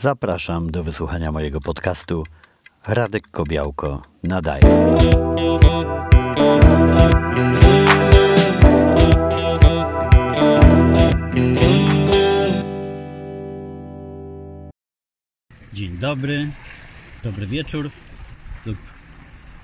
Zapraszam 0.00 0.70
do 0.70 0.84
wysłuchania 0.84 1.32
mojego 1.32 1.60
podcastu 1.60 2.22
Radek 2.88 3.28
Kobiałko 3.30 4.02
nadaje. 4.22 4.62
Dzień 15.72 15.98
dobry, 15.98 16.50
dobry 17.22 17.46
wieczór 17.46 17.90
lub 18.66 18.78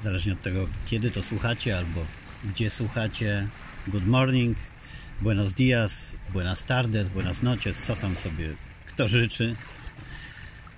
zależnie 0.00 0.32
od 0.32 0.42
tego 0.42 0.66
kiedy 0.86 1.10
to 1.10 1.22
słuchacie 1.22 1.78
albo 1.78 2.00
gdzie 2.44 2.70
słuchacie. 2.70 3.48
Good 3.86 4.06
morning, 4.06 4.58
buenos 5.22 5.54
dias, 5.54 6.12
buenas 6.32 6.64
tardes, 6.64 7.08
buenas 7.08 7.42
noches, 7.42 7.78
co 7.78 7.96
tam 7.96 8.16
sobie 8.16 8.54
kto 8.86 9.08
życzy, 9.08 9.56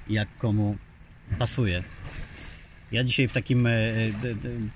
jak 0.08 0.28
komu 0.38 0.76
pasuje. 1.38 1.82
Ja 2.92 3.04
dzisiaj 3.04 3.28
w 3.28 3.32
takim 3.32 3.66
e, 3.66 3.70
e, 3.70 4.12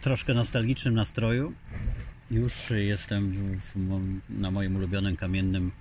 troszkę 0.00 0.34
nostalgicznym 0.34 0.94
nastroju. 0.94 1.52
Już 2.30 2.70
jestem 2.70 3.32
w, 3.58 3.74
na 4.28 4.50
moim 4.50 4.76
ulubionym 4.76 5.16
kamiennym 5.16 5.72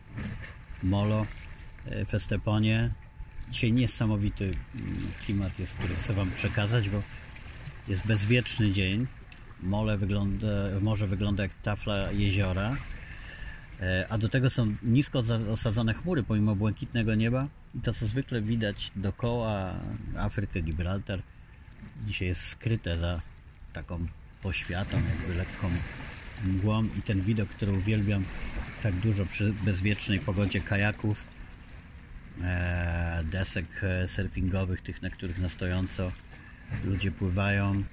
molo 0.84 1.26
e, 1.86 2.06
w 2.06 2.14
Esteponie. 2.14 2.92
Dzisiaj 3.50 3.74
niesamowity 3.74 4.58
klimat 5.26 5.60
jest, 5.60 5.74
który 5.74 5.96
chcę 5.96 6.14
Wam 6.14 6.32
przekazać, 6.32 6.90
bo 6.90 7.04
jest 7.88 8.08
bezwieczny 8.08 8.72
dzień. 8.72 9.08
Mole 9.64 9.98
wygląda, 9.98 10.48
morze 10.82 11.08
wygląda 11.08 11.44
jak 11.44 11.54
tafla 11.54 12.12
jeziora, 12.12 12.78
a 14.10 14.18
do 14.18 14.30
tego 14.30 14.50
są 14.50 14.76
nisko 14.84 15.24
osadzone 15.52 15.94
chmury 15.94 16.24
pomimo 16.24 16.56
błękitnego 16.56 17.16
nieba 17.16 17.48
i 17.76 17.80
to 17.82 17.94
co 17.94 18.08
zwykle 18.08 18.42
widać 18.42 18.92
dookoła 18.96 19.76
Afrykę, 20.18 20.62
Gibraltar 20.62 21.22
dzisiaj 22.06 22.28
jest 22.28 22.48
skryte 22.48 22.98
za 22.98 23.22
taką 23.74 24.08
poświatą, 24.42 24.98
jakby 24.98 25.36
lekką 25.36 25.70
mgłą. 26.44 26.84
I 26.84 27.02
ten 27.02 27.22
widok, 27.22 27.50
który 27.50 27.72
uwielbiam 27.72 28.24
tak 28.84 28.96
dużo 28.96 29.26
przy 29.26 29.54
bezwiecznej 29.54 30.20
pogodzie 30.20 30.62
kajaków, 30.62 31.28
e, 32.42 33.24
desek 33.24 33.84
e, 33.84 34.08
surfingowych, 34.08 34.82
tych, 34.82 35.02
na 35.02 35.10
których 35.10 35.40
na 35.40 35.50
stojąco 35.50 36.12
ludzie 36.84 37.12
pływają, 37.12 37.84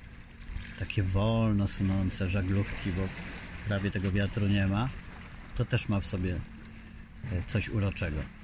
takie 0.78 1.02
wolno 1.02 1.68
sunące 1.68 2.28
żaglówki, 2.28 2.92
bo 2.92 3.02
prawie 3.68 3.90
tego 3.90 4.12
wiatru 4.12 4.48
nie 4.48 4.66
ma, 4.66 4.88
to 5.55 5.64
też 5.64 5.88
ma 5.88 6.00
w 6.00 6.06
sobie 6.06 6.34
e, 7.33 7.42
coś 7.46 7.68
uroczego. 7.68 8.36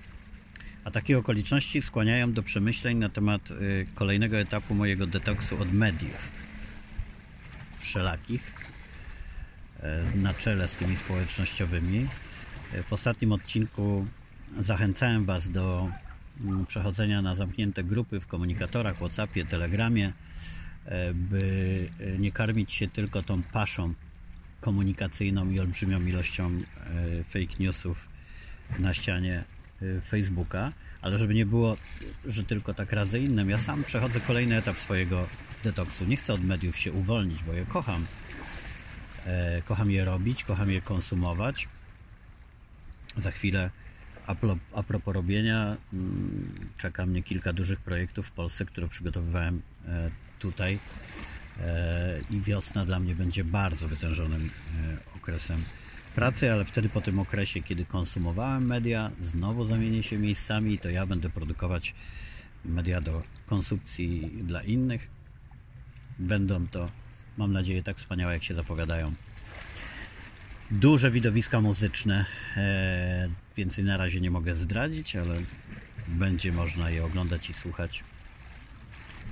A 0.84 0.90
takie 0.90 1.18
okoliczności 1.18 1.82
skłaniają 1.82 2.32
do 2.32 2.42
przemyśleń 2.42 2.98
na 2.98 3.08
temat 3.08 3.50
y, 3.50 3.86
kolejnego 3.94 4.38
etapu 4.38 4.74
mojego 4.74 5.06
detoksu 5.06 5.62
od 5.62 5.72
mediów 5.72 6.32
wszelakich 7.82 8.52
e, 9.80 10.04
na 10.14 10.34
czele 10.34 10.68
z 10.68 10.76
tymi 10.76 10.96
społecznościowymi. 10.96 12.08
E, 12.72 12.82
w 12.82 12.92
ostatnim 12.92 13.32
odcinku 13.32 14.06
zachęcałem 14.58 15.24
Was 15.24 15.50
do 15.50 15.88
mm, 16.40 16.66
przechodzenia 16.66 17.22
na 17.22 17.34
zamknięte 17.34 17.84
grupy 17.84 18.20
w 18.20 18.26
komunikatorach, 18.26 18.96
WhatsAppie, 18.96 19.44
Telegramie, 19.44 20.12
e, 20.84 21.14
by 21.14 21.88
nie 22.18 22.32
karmić 22.32 22.72
się 22.72 22.88
tylko 22.88 23.22
tą 23.22 23.42
paszą 23.42 23.94
komunikacyjną 24.60 25.50
i 25.50 25.60
olbrzymią 25.60 26.06
ilością 26.06 26.50
fake 27.24 27.54
newsów 27.60 28.08
na 28.78 28.94
ścianie 28.94 29.44
Facebooka, 30.08 30.72
ale 31.02 31.18
żeby 31.18 31.34
nie 31.34 31.46
było, 31.46 31.76
że 32.24 32.44
tylko 32.44 32.74
tak 32.74 32.92
radzę 32.92 33.20
innym, 33.20 33.50
ja 33.50 33.58
sam 33.58 33.84
przechodzę 33.84 34.20
kolejny 34.20 34.56
etap 34.56 34.78
swojego 34.78 35.26
detoksu. 35.64 36.04
Nie 36.04 36.16
chcę 36.16 36.34
od 36.34 36.44
mediów 36.44 36.76
się 36.76 36.92
uwolnić, 36.92 37.42
bo 37.42 37.52
je 37.52 37.64
kocham. 37.64 38.06
E, 39.26 39.62
kocham 39.62 39.90
je 39.90 40.04
robić, 40.04 40.44
kocham 40.44 40.70
je 40.70 40.80
konsumować. 40.80 41.68
Za 43.16 43.30
chwilę 43.30 43.70
a 44.72 44.82
propos 44.82 45.14
robienia 45.14 45.76
mm, 45.92 46.70
czeka 46.78 47.06
mnie 47.06 47.22
kilka 47.22 47.52
dużych 47.52 47.80
projektów 47.80 48.26
w 48.26 48.30
Polsce, 48.30 48.64
które 48.64 48.88
przygotowywałem 48.88 49.62
e, 49.88 50.10
tutaj 50.38 50.78
e, 51.60 52.20
i 52.30 52.40
wiosna 52.40 52.84
dla 52.84 53.00
mnie 53.00 53.14
będzie 53.14 53.44
bardzo 53.44 53.88
wytężonym 53.88 54.50
okresem 55.16 55.64
pracy, 56.14 56.52
ale 56.52 56.64
wtedy 56.64 56.88
po 56.88 57.00
tym 57.00 57.18
okresie, 57.18 57.62
kiedy 57.62 57.84
konsumowałem 57.84 58.66
media, 58.66 59.10
znowu 59.20 59.64
zamienię 59.64 60.02
się 60.02 60.18
miejscami 60.18 60.74
i 60.74 60.78
to 60.78 60.90
ja 60.90 61.06
będę 61.06 61.30
produkować 61.30 61.94
media 62.64 63.00
do 63.00 63.22
konsumpcji 63.46 64.30
dla 64.42 64.62
innych. 64.62 65.10
Będą 66.18 66.66
to, 66.68 66.90
mam 67.36 67.52
nadzieję, 67.52 67.82
tak 67.82 67.96
wspaniałe, 67.96 68.32
jak 68.32 68.44
się 68.44 68.54
zapowiadają. 68.54 69.12
Duże 70.70 71.10
widowiska 71.10 71.60
muzyczne, 71.60 72.24
e, 72.56 73.28
więcej 73.56 73.84
na 73.84 73.96
razie 73.96 74.20
nie 74.20 74.30
mogę 74.30 74.54
zdradzić, 74.54 75.16
ale 75.16 75.36
będzie 76.08 76.52
można 76.52 76.90
je 76.90 77.04
oglądać 77.04 77.50
i 77.50 77.54
słuchać 77.54 78.04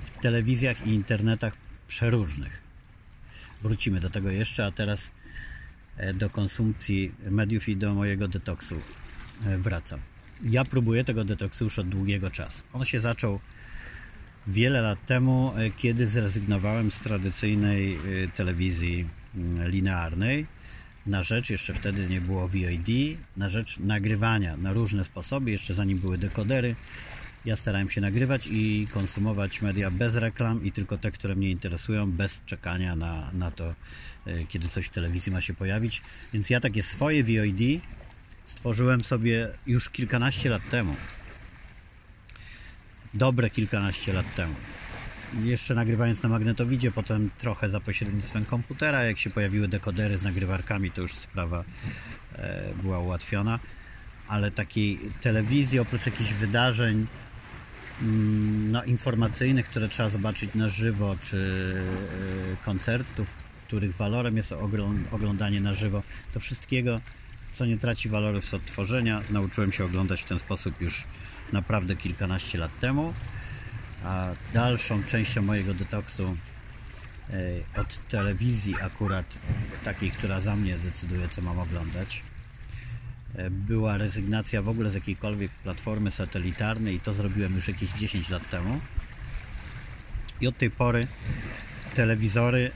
w 0.05 0.17
telewizjach 0.17 0.87
i 0.87 0.89
internetach 0.89 1.53
przeróżnych. 1.87 2.61
Wrócimy 3.61 3.99
do 3.99 4.09
tego 4.09 4.31
jeszcze, 4.31 4.65
a 4.65 4.71
teraz 4.71 5.11
do 6.13 6.29
konsumpcji 6.29 7.11
mediów 7.29 7.69
i 7.69 7.75
do 7.75 7.93
mojego 7.93 8.27
detoksu 8.27 8.75
e, 9.45 9.57
wracam. 9.57 9.99
Ja 10.43 10.65
próbuję 10.65 11.03
tego 11.03 11.23
detoksu 11.23 11.63
już 11.63 11.79
od 11.79 11.89
długiego 11.89 12.31
czasu. 12.31 12.63
On 12.73 12.85
się 12.85 13.01
zaczął 13.01 13.39
wiele 14.47 14.81
lat 14.81 15.05
temu, 15.05 15.53
e, 15.55 15.71
kiedy 15.71 16.07
zrezygnowałem 16.07 16.91
z 16.91 16.99
tradycyjnej 16.99 17.97
telewizji 18.35 19.07
mm, 19.35 19.69
linearnej 19.69 20.47
na 21.05 21.23
rzecz, 21.23 21.49
jeszcze 21.49 21.73
wtedy 21.73 22.07
nie 22.07 22.21
było 22.21 22.47
VOD, 22.47 22.89
na 23.37 23.49
rzecz 23.49 23.79
nagrywania 23.79 24.57
na 24.57 24.73
różne 24.73 25.03
sposoby, 25.03 25.51
jeszcze 25.51 25.73
zanim 25.73 25.97
były 25.97 26.17
dekodery. 26.17 26.75
Ja 27.45 27.55
starałem 27.55 27.89
się 27.89 28.01
nagrywać 28.01 28.47
i 28.47 28.87
konsumować 28.93 29.61
media 29.61 29.91
bez 29.91 30.15
reklam 30.15 30.65
i 30.65 30.71
tylko 30.71 30.97
te, 30.97 31.11
które 31.11 31.35
mnie 31.35 31.51
interesują, 31.51 32.11
bez 32.11 32.41
czekania 32.45 32.95
na, 32.95 33.31
na 33.33 33.51
to, 33.51 33.73
E, 34.25 34.45
kiedy 34.45 34.69
coś 34.69 34.85
w 34.85 34.89
telewizji 34.89 35.31
ma 35.31 35.41
się 35.41 35.53
pojawić. 35.53 36.01
Więc 36.33 36.49
ja 36.49 36.59
takie 36.59 36.83
swoje 36.83 37.23
VOD 37.23 37.81
stworzyłem 38.45 39.03
sobie 39.03 39.49
już 39.67 39.89
kilkanaście 39.89 40.49
lat 40.49 40.69
temu. 40.69 40.95
Dobre 43.13 43.49
kilkanaście 43.49 44.13
lat 44.13 44.35
temu. 44.35 44.55
Jeszcze 45.43 45.75
nagrywając 45.75 46.23
na 46.23 46.29
magnetowidzie, 46.29 46.91
potem 46.91 47.29
trochę 47.37 47.69
za 47.69 47.79
pośrednictwem 47.79 48.45
komputera. 48.45 49.03
Jak 49.03 49.17
się 49.17 49.29
pojawiły 49.29 49.67
dekodery 49.67 50.17
z 50.17 50.23
nagrywarkami, 50.23 50.91
to 50.91 51.01
już 51.01 51.13
sprawa 51.13 51.63
e, 52.35 52.73
była 52.81 52.99
ułatwiona. 52.99 53.59
Ale 54.27 54.51
takiej 54.51 54.99
telewizji, 55.21 55.79
oprócz 55.79 56.05
jakichś 56.05 56.33
wydarzeń 56.33 57.07
no, 58.71 58.83
informacyjnych, 58.83 59.65
które 59.65 59.89
trzeba 59.89 60.09
zobaczyć 60.09 60.53
na 60.55 60.67
żywo, 60.67 61.15
czy 61.21 61.73
e, 62.53 62.65
koncertów, 62.65 63.33
których 63.67 63.95
walorem 63.95 64.37
jest 64.37 64.53
oglądanie 65.11 65.61
na 65.61 65.73
żywo. 65.73 66.03
To 66.33 66.39
wszystkiego, 66.39 67.01
co 67.51 67.65
nie 67.65 67.77
traci 67.77 68.09
waloru 68.09 68.41
z 68.41 68.53
odtworzenia, 68.53 69.21
nauczyłem 69.29 69.71
się 69.71 69.85
oglądać 69.85 70.21
w 70.21 70.25
ten 70.25 70.39
sposób 70.39 70.81
już 70.81 71.03
naprawdę 71.53 71.95
kilkanaście 71.95 72.57
lat 72.57 72.79
temu. 72.79 73.13
A 74.03 74.29
dalszą 74.53 75.03
częścią 75.03 75.41
mojego 75.41 75.73
detoksu 75.73 76.37
e, 77.29 77.79
od 77.81 78.07
telewizji 78.07 78.75
akurat 78.81 79.37
takiej, 79.83 80.11
która 80.11 80.39
za 80.39 80.55
mnie 80.55 80.77
decyduje, 80.77 81.29
co 81.29 81.41
mam 81.41 81.59
oglądać, 81.59 82.23
była 83.49 83.97
rezygnacja 83.97 84.61
w 84.61 84.69
ogóle 84.69 84.89
z 84.89 84.95
jakiejkolwiek 84.95 85.51
platformy 85.51 86.11
satelitarnej 86.11 86.95
i 86.95 86.99
to 86.99 87.13
zrobiłem 87.13 87.55
już 87.55 87.67
jakieś 87.67 87.91
10 87.91 88.29
lat 88.29 88.49
temu. 88.49 88.79
I 90.41 90.47
od 90.47 90.57
tej 90.57 90.71
pory 90.71 91.07
telewizory 91.93 92.71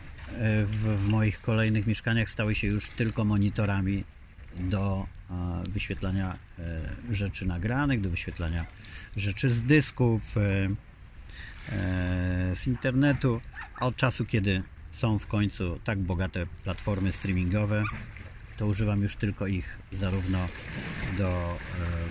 w, 0.66 0.98
w 1.06 1.10
moich 1.10 1.42
kolejnych 1.42 1.88
mieszkaniach 1.88 2.30
stały 2.30 2.56
się 2.56 2.68
już 2.68 2.90
tylko 2.90 3.26
monitorami 3.26 4.04
do 4.60 5.08
wyświetlania 5.70 6.38
e, 6.60 7.14
rzeczy 7.14 7.46
nagranych, 7.46 8.02
do 8.02 8.10
wyświetlania 8.10 8.66
rzeczy 9.16 9.50
z 9.50 9.64
dysków, 9.64 10.38
e, 10.38 10.42
e, 11.72 12.56
z 12.56 12.68
internetu, 12.68 13.42
a 13.80 13.86
od 13.86 13.96
czasu, 13.96 14.26
kiedy 14.26 14.64
są 14.92 15.20
w 15.20 15.28
końcu 15.28 15.80
tak 15.84 16.00
bogate 16.00 16.46
platformy 16.64 17.12
streamingowe, 17.12 17.84
to 18.58 18.68
używam 18.68 19.02
już 19.02 19.16
tylko 19.16 19.48
ich 19.48 19.78
zarówno 19.92 20.48
do 21.18 21.58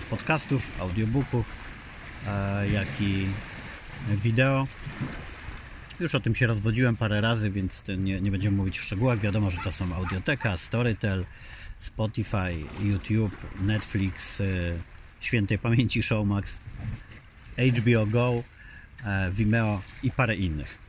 podcastów, 0.09 0.81
audiobooków, 0.81 1.51
jak 2.73 3.01
i 3.01 3.27
wideo. 4.23 4.67
Już 5.99 6.15
o 6.15 6.19
tym 6.19 6.35
się 6.35 6.47
rozwodziłem 6.47 6.97
parę 6.97 7.21
razy, 7.21 7.51
więc 7.51 7.83
nie, 7.97 8.21
nie 8.21 8.31
będziemy 8.31 8.57
mówić 8.57 8.79
w 8.79 8.83
szczegółach. 8.83 9.19
Wiadomo, 9.19 9.49
że 9.49 9.57
to 9.63 9.71
są 9.71 9.93
Audioteka, 9.93 10.57
Storytel, 10.57 11.25
Spotify, 11.77 12.53
YouTube, 12.79 13.35
Netflix, 13.59 14.39
y, 14.39 14.79
świętej 15.19 15.59
pamięci 15.59 16.03
Showmax 16.03 16.59
HBO 17.57 18.05
Go, 18.05 18.43
e, 19.03 19.31
Vimeo 19.31 19.81
i 20.03 20.11
parę 20.11 20.35
innych. 20.35 20.84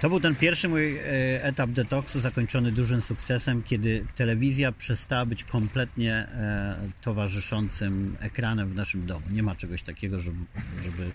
To 0.00 0.08
był 0.08 0.20
ten 0.20 0.34
pierwszy 0.34 0.68
mój 0.68 0.96
e, 0.96 1.44
etap 1.44 1.70
detoksu 1.70 2.20
zakończony 2.20 2.72
dużym 2.72 3.02
sukcesem, 3.02 3.62
kiedy 3.62 4.06
telewizja 4.14 4.72
przestała 4.72 5.26
być 5.26 5.44
kompletnie 5.44 6.14
e, 6.14 6.76
towarzyszącym 7.00 8.16
ekranem 8.20 8.70
w 8.70 8.74
naszym 8.74 9.06
domu. 9.06 9.26
Nie 9.30 9.42
ma 9.42 9.54
czegoś 9.54 9.82
takiego, 9.82 10.20
żeby, 10.20 10.38
żeby 10.82 11.10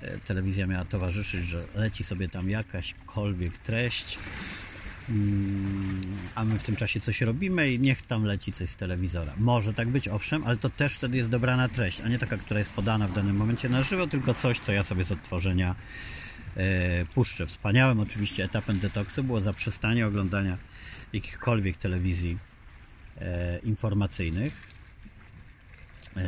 e, 0.00 0.18
telewizja 0.18 0.66
miała 0.66 0.84
towarzyszyć, 0.84 1.44
że 1.44 1.64
leci 1.74 2.04
sobie 2.04 2.28
tam 2.28 2.50
jakaśkolwiek 2.50 3.58
treść, 3.58 4.18
mm, 5.08 6.00
a 6.34 6.44
my 6.44 6.58
w 6.58 6.62
tym 6.62 6.76
czasie 6.76 7.00
coś 7.00 7.20
robimy 7.20 7.72
i 7.72 7.78
niech 7.78 8.02
tam 8.02 8.24
leci 8.24 8.52
coś 8.52 8.70
z 8.70 8.76
telewizora. 8.76 9.32
Może 9.36 9.74
tak 9.74 9.88
być, 9.88 10.08
owszem, 10.08 10.44
ale 10.44 10.56
to 10.56 10.70
też 10.70 10.94
wtedy 10.94 11.16
jest 11.16 11.30
dobrana 11.30 11.68
treść, 11.68 12.00
a 12.00 12.08
nie 12.08 12.18
taka, 12.18 12.36
która 12.36 12.58
jest 12.58 12.70
podana 12.70 13.08
w 13.08 13.12
danym 13.12 13.36
momencie 13.36 13.68
na 13.68 13.82
żywo, 13.82 14.06
tylko 14.06 14.34
coś, 14.34 14.58
co 14.58 14.72
ja 14.72 14.82
sobie 14.82 15.04
z 15.04 15.12
odtworzenia 15.12 15.74
puszczę. 17.14 17.46
Wspaniałym 17.46 18.00
oczywiście 18.00 18.44
etapem 18.44 18.78
detoksu 18.78 19.24
było 19.24 19.40
zaprzestanie 19.40 20.06
oglądania 20.06 20.58
jakichkolwiek 21.12 21.76
telewizji 21.76 22.38
e, 23.20 23.58
informacyjnych. 23.58 24.54
E, 26.16 26.20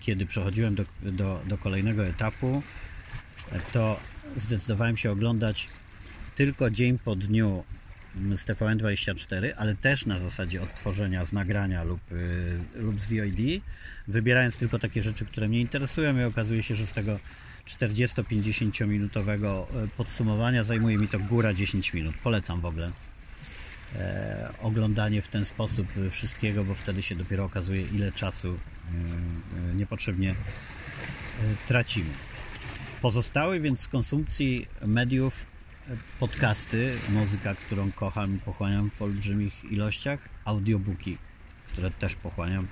kiedy 0.00 0.26
przechodziłem 0.26 0.74
do, 0.74 0.84
do, 1.02 1.42
do 1.46 1.58
kolejnego 1.58 2.06
etapu, 2.06 2.62
to 3.72 4.00
zdecydowałem 4.36 4.96
się 4.96 5.10
oglądać 5.10 5.68
tylko 6.34 6.70
dzień 6.70 6.98
po 6.98 7.16
dniu 7.16 7.64
z 8.16 8.44
TVN24, 8.44 9.52
ale 9.56 9.74
też 9.74 10.06
na 10.06 10.18
zasadzie 10.18 10.62
odtworzenia 10.62 11.24
z 11.24 11.32
nagrania 11.32 11.84
lub, 11.84 12.00
lub 12.74 13.00
z 13.00 13.06
VOD, 13.06 13.64
wybierając 14.08 14.56
tylko 14.56 14.78
takie 14.78 15.02
rzeczy, 15.02 15.24
które 15.24 15.48
mnie 15.48 15.60
interesują 15.60 16.18
i 16.18 16.22
okazuje 16.22 16.62
się, 16.62 16.74
że 16.74 16.86
z 16.86 16.92
tego 16.92 17.20
40-50 17.66 18.86
minutowego 18.86 19.66
e, 19.84 19.88
podsumowania 19.88 20.64
zajmuje 20.64 20.98
mi 20.98 21.08
to 21.08 21.18
góra 21.18 21.54
10 21.54 21.94
minut. 21.94 22.16
Polecam 22.22 22.60
w 22.60 22.64
ogóle 22.64 22.92
e, 23.96 24.52
oglądanie 24.62 25.22
w 25.22 25.28
ten 25.28 25.44
sposób 25.44 25.86
wszystkiego, 26.10 26.64
bo 26.64 26.74
wtedy 26.74 27.02
się 27.02 27.14
dopiero 27.14 27.44
okazuje, 27.44 27.82
ile 27.82 28.12
czasu 28.12 28.48
e, 28.48 29.70
e 29.70 29.74
niepotrzebnie 29.74 30.30
e, 30.30 30.34
tracimy. 31.68 32.10
Pozostały 33.02 33.60
więc 33.60 33.80
z 33.80 33.88
konsumpcji 33.88 34.68
mediów 34.86 35.46
e, 35.88 35.96
podcasty, 36.20 36.96
muzyka, 37.08 37.54
którą 37.54 37.92
kocham 37.92 38.36
i 38.36 38.38
pochłaniam 38.38 38.90
w 38.90 39.02
olbrzymich 39.02 39.64
ilościach, 39.64 40.28
audiobooki, 40.44 41.18
które 41.66 41.90
też 41.90 42.14
pochłaniam 42.14 42.66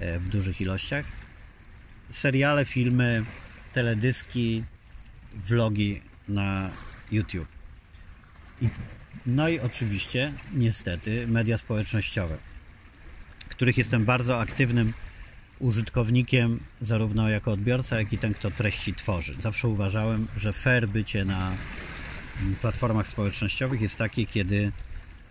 w 0.00 0.28
dużych 0.28 0.60
ilościach, 0.60 1.06
seriale, 2.10 2.64
filmy, 2.64 3.24
teledyski, 3.76 4.64
vlogi 5.34 6.00
na 6.28 6.70
YouTube. 7.12 7.48
I, 8.62 8.68
no 9.26 9.48
i 9.48 9.60
oczywiście, 9.60 10.32
niestety, 10.54 11.26
media 11.26 11.58
społecznościowe, 11.58 12.36
których 13.48 13.78
jestem 13.78 14.04
bardzo 14.04 14.40
aktywnym 14.40 14.92
użytkownikiem, 15.58 16.60
zarówno 16.80 17.28
jako 17.28 17.52
odbiorca, 17.52 17.98
jak 17.98 18.12
i 18.12 18.18
ten, 18.18 18.34
kto 18.34 18.50
treści 18.50 18.94
tworzy. 18.94 19.34
Zawsze 19.38 19.68
uważałem, 19.68 20.28
że 20.36 20.52
fair 20.52 20.88
bycie 20.88 21.24
na 21.24 21.52
platformach 22.60 23.08
społecznościowych 23.08 23.80
jest 23.80 23.96
takie, 23.96 24.26
kiedy 24.26 24.72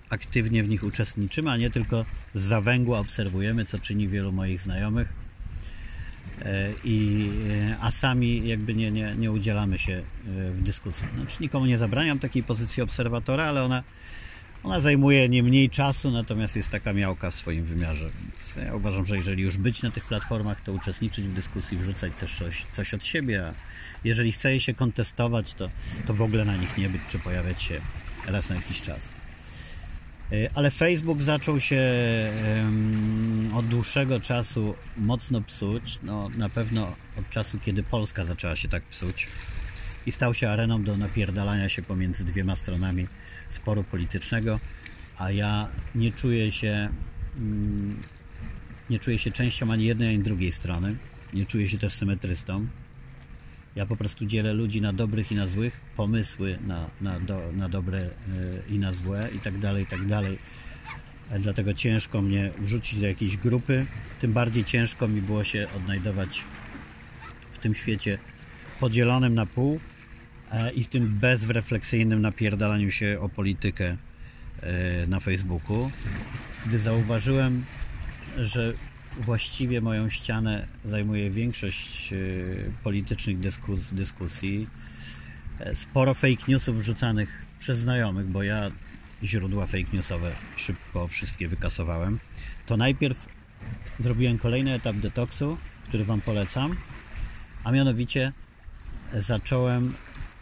aktywnie 0.09 0.63
w 0.63 0.69
nich 0.69 0.83
uczestniczymy, 0.83 1.51
a 1.51 1.57
nie 1.57 1.69
tylko 1.69 2.05
z 2.33 2.41
zawęgła 2.41 2.99
obserwujemy, 2.99 3.65
co 3.65 3.79
czyni 3.79 4.07
wielu 4.07 4.31
moich 4.31 4.61
znajomych 4.61 5.24
i, 6.83 7.29
e, 7.71 7.77
a 7.81 7.91
sami 7.91 8.47
jakby 8.47 8.75
nie, 8.75 8.91
nie, 8.91 9.15
nie 9.15 9.31
udzielamy 9.31 9.77
się 9.77 9.93
e, 9.93 10.03
w 10.51 10.63
dyskusji. 10.63 11.07
Znaczy 11.15 11.37
nikomu 11.39 11.65
nie 11.65 11.77
zabraniam 11.77 12.19
takiej 12.19 12.43
pozycji 12.43 12.83
obserwatora, 12.83 13.43
ale 13.43 13.63
ona, 13.63 13.83
ona 14.63 14.79
zajmuje 14.79 15.29
nie 15.29 15.43
mniej 15.43 15.69
czasu, 15.69 16.11
natomiast 16.11 16.55
jest 16.55 16.69
taka 16.69 16.93
miałka 16.93 17.31
w 17.31 17.35
swoim 17.35 17.65
wymiarze. 17.65 18.09
Więc 18.21 18.67
ja 18.67 18.75
uważam, 18.75 19.05
że 19.05 19.15
jeżeli 19.15 19.43
już 19.43 19.57
być 19.57 19.83
na 19.83 19.91
tych 19.91 20.05
platformach, 20.05 20.61
to 20.61 20.73
uczestniczyć 20.73 21.27
w 21.27 21.33
dyskusji, 21.33 21.77
wrzucać 21.77 22.13
też 22.19 22.37
coś, 22.37 22.65
coś 22.71 22.93
od 22.93 23.05
siebie, 23.05 23.45
a 23.47 23.53
jeżeli 24.03 24.31
chce 24.31 24.59
się 24.59 24.73
kontestować, 24.73 25.53
to, 25.53 25.69
to 26.07 26.13
w 26.13 26.21
ogóle 26.21 26.45
na 26.45 26.57
nich 26.57 26.77
nie 26.77 26.89
być, 26.89 27.01
czy 27.09 27.19
pojawiać 27.19 27.61
się 27.61 27.81
raz 28.27 28.49
na 28.49 28.55
jakiś 28.55 28.81
czas. 28.81 29.24
E, 30.31 30.49
ale 30.53 30.71
Facebook 30.71 31.23
zaczął 31.23 31.59
się 31.59 31.81
od 33.53 33.67
dłuższego 33.67 34.19
czasu 34.19 34.75
mocno 34.97 35.41
psuć. 35.41 35.99
No, 36.03 36.29
na 36.37 36.49
pewno 36.49 36.95
od 37.19 37.29
czasu, 37.29 37.59
kiedy 37.59 37.83
Polska 37.83 38.25
zaczęła 38.25 38.55
się 38.55 38.67
tak 38.67 38.83
psuć 38.83 39.27
i 40.05 40.11
stał 40.11 40.33
się 40.33 40.49
areną 40.49 40.83
do 40.83 40.97
napierdalania 40.97 41.69
się 41.69 41.81
pomiędzy 41.81 42.25
dwiema 42.25 42.55
stronami 42.55 43.07
sporu 43.49 43.83
politycznego, 43.83 44.59
a 45.17 45.31
ja 45.31 45.67
nie 45.95 46.11
czuję 46.11 46.51
się 46.51 46.89
mm, 47.37 48.03
nie 48.89 48.99
czuję 48.99 49.19
się 49.19 49.31
częścią 49.31 49.71
ani 49.71 49.85
jednej, 49.85 50.09
ani 50.09 50.23
drugiej 50.23 50.51
strony. 50.51 50.95
Nie 51.33 51.45
czuję 51.45 51.69
się 51.69 51.77
też 51.77 51.93
symetrystą. 51.93 52.67
Ja 53.75 53.85
po 53.85 53.95
prostu 53.95 54.25
dzielę 54.25 54.53
ludzi 54.53 54.81
na 54.81 54.93
dobrych 54.93 55.31
i 55.31 55.35
na 55.35 55.47
złych, 55.47 55.81
pomysły 55.95 56.59
na, 56.67 56.89
na, 57.01 57.19
do, 57.19 57.51
na 57.53 57.69
dobre 57.69 57.99
e, 57.99 58.09
i 58.69 58.79
na 58.79 58.91
złe 58.91 59.29
i 59.35 59.39
tak 59.39 59.57
dalej, 59.57 59.83
i 59.83 59.85
tak 59.85 60.05
dalej. 60.05 60.37
E, 61.31 61.39
dlatego 61.39 61.73
ciężko 61.73 62.21
mnie 62.21 62.51
wrzucić 62.59 62.99
do 62.99 63.07
jakiejś 63.07 63.37
grupy, 63.37 63.85
tym 64.19 64.33
bardziej 64.33 64.63
ciężko 64.63 65.07
mi 65.07 65.21
było 65.21 65.43
się 65.43 65.67
odnajdować 65.77 66.43
w 67.51 67.57
tym 67.57 67.75
świecie 67.75 68.17
podzielonym 68.79 69.35
na 69.35 69.45
pół 69.45 69.79
e, 70.51 70.71
i 70.71 70.83
w 70.83 70.87
tym 70.87 71.07
bezrefleksyjnym 71.07 72.21
napierdalaniu 72.21 72.91
się 72.91 73.17
o 73.21 73.29
politykę 73.29 73.97
na 75.07 75.19
Facebooku, 75.19 75.91
gdy 76.65 76.79
zauważyłem, 76.79 77.65
że 78.37 78.73
właściwie 79.17 79.81
moją 79.81 80.09
ścianę 80.09 80.67
zajmuje 80.85 81.29
większość 81.29 82.13
e, 82.13 82.15
politycznych 82.83 83.39
dyskus, 83.39 83.93
dyskusji. 83.93 84.67
E, 85.59 85.75
sporo 85.75 86.13
fake 86.13 86.43
newsów 86.47 86.77
wrzucanych 86.77 87.45
przez 87.59 87.79
znajomych, 87.79 88.25
bo 88.25 88.43
ja 88.43 88.71
źródła 89.23 89.65
fake 89.65 89.87
newsowe 89.93 90.31
szybko 90.55 91.07
wszystkie 91.07 91.47
wykasowałem. 91.47 92.19
To 92.65 92.77
najpierw 92.77 93.25
zrobiłem 93.99 94.37
kolejny 94.37 94.73
etap 94.73 94.95
detoksu, 94.95 95.57
który 95.87 96.05
Wam 96.05 96.21
polecam, 96.21 96.75
a 97.63 97.71
mianowicie 97.71 98.31
zacząłem 99.13 99.93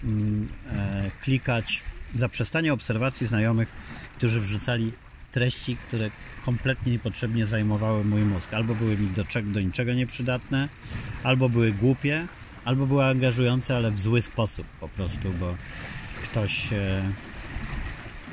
mm, 0.03 0.47
e, 0.69 1.11
klikać 1.21 1.83
zaprzestanie 2.15 2.73
obserwacji 2.73 3.27
znajomych, 3.27 3.69
którzy 4.17 4.41
wrzucali 4.41 4.91
treści, 5.33 5.75
które 5.75 6.11
kompletnie 6.45 6.91
niepotrzebnie 6.91 7.45
zajmowały 7.45 8.03
mój 8.05 8.21
mózg. 8.21 8.53
Albo 8.53 8.75
były 8.75 8.97
mi 8.97 9.07
do, 9.07 9.25
do 9.43 9.61
niczego 9.61 9.93
nieprzydatne, 9.93 10.69
albo 11.23 11.49
były 11.49 11.71
głupie, 11.71 12.27
albo 12.65 12.85
były 12.85 13.05
angażujące, 13.05 13.75
ale 13.75 13.91
w 13.91 13.99
zły 13.99 14.21
sposób 14.21 14.67
po 14.79 14.89
prostu, 14.89 15.33
bo 15.39 15.55
ktoś 16.23 16.73
e, 16.73 17.03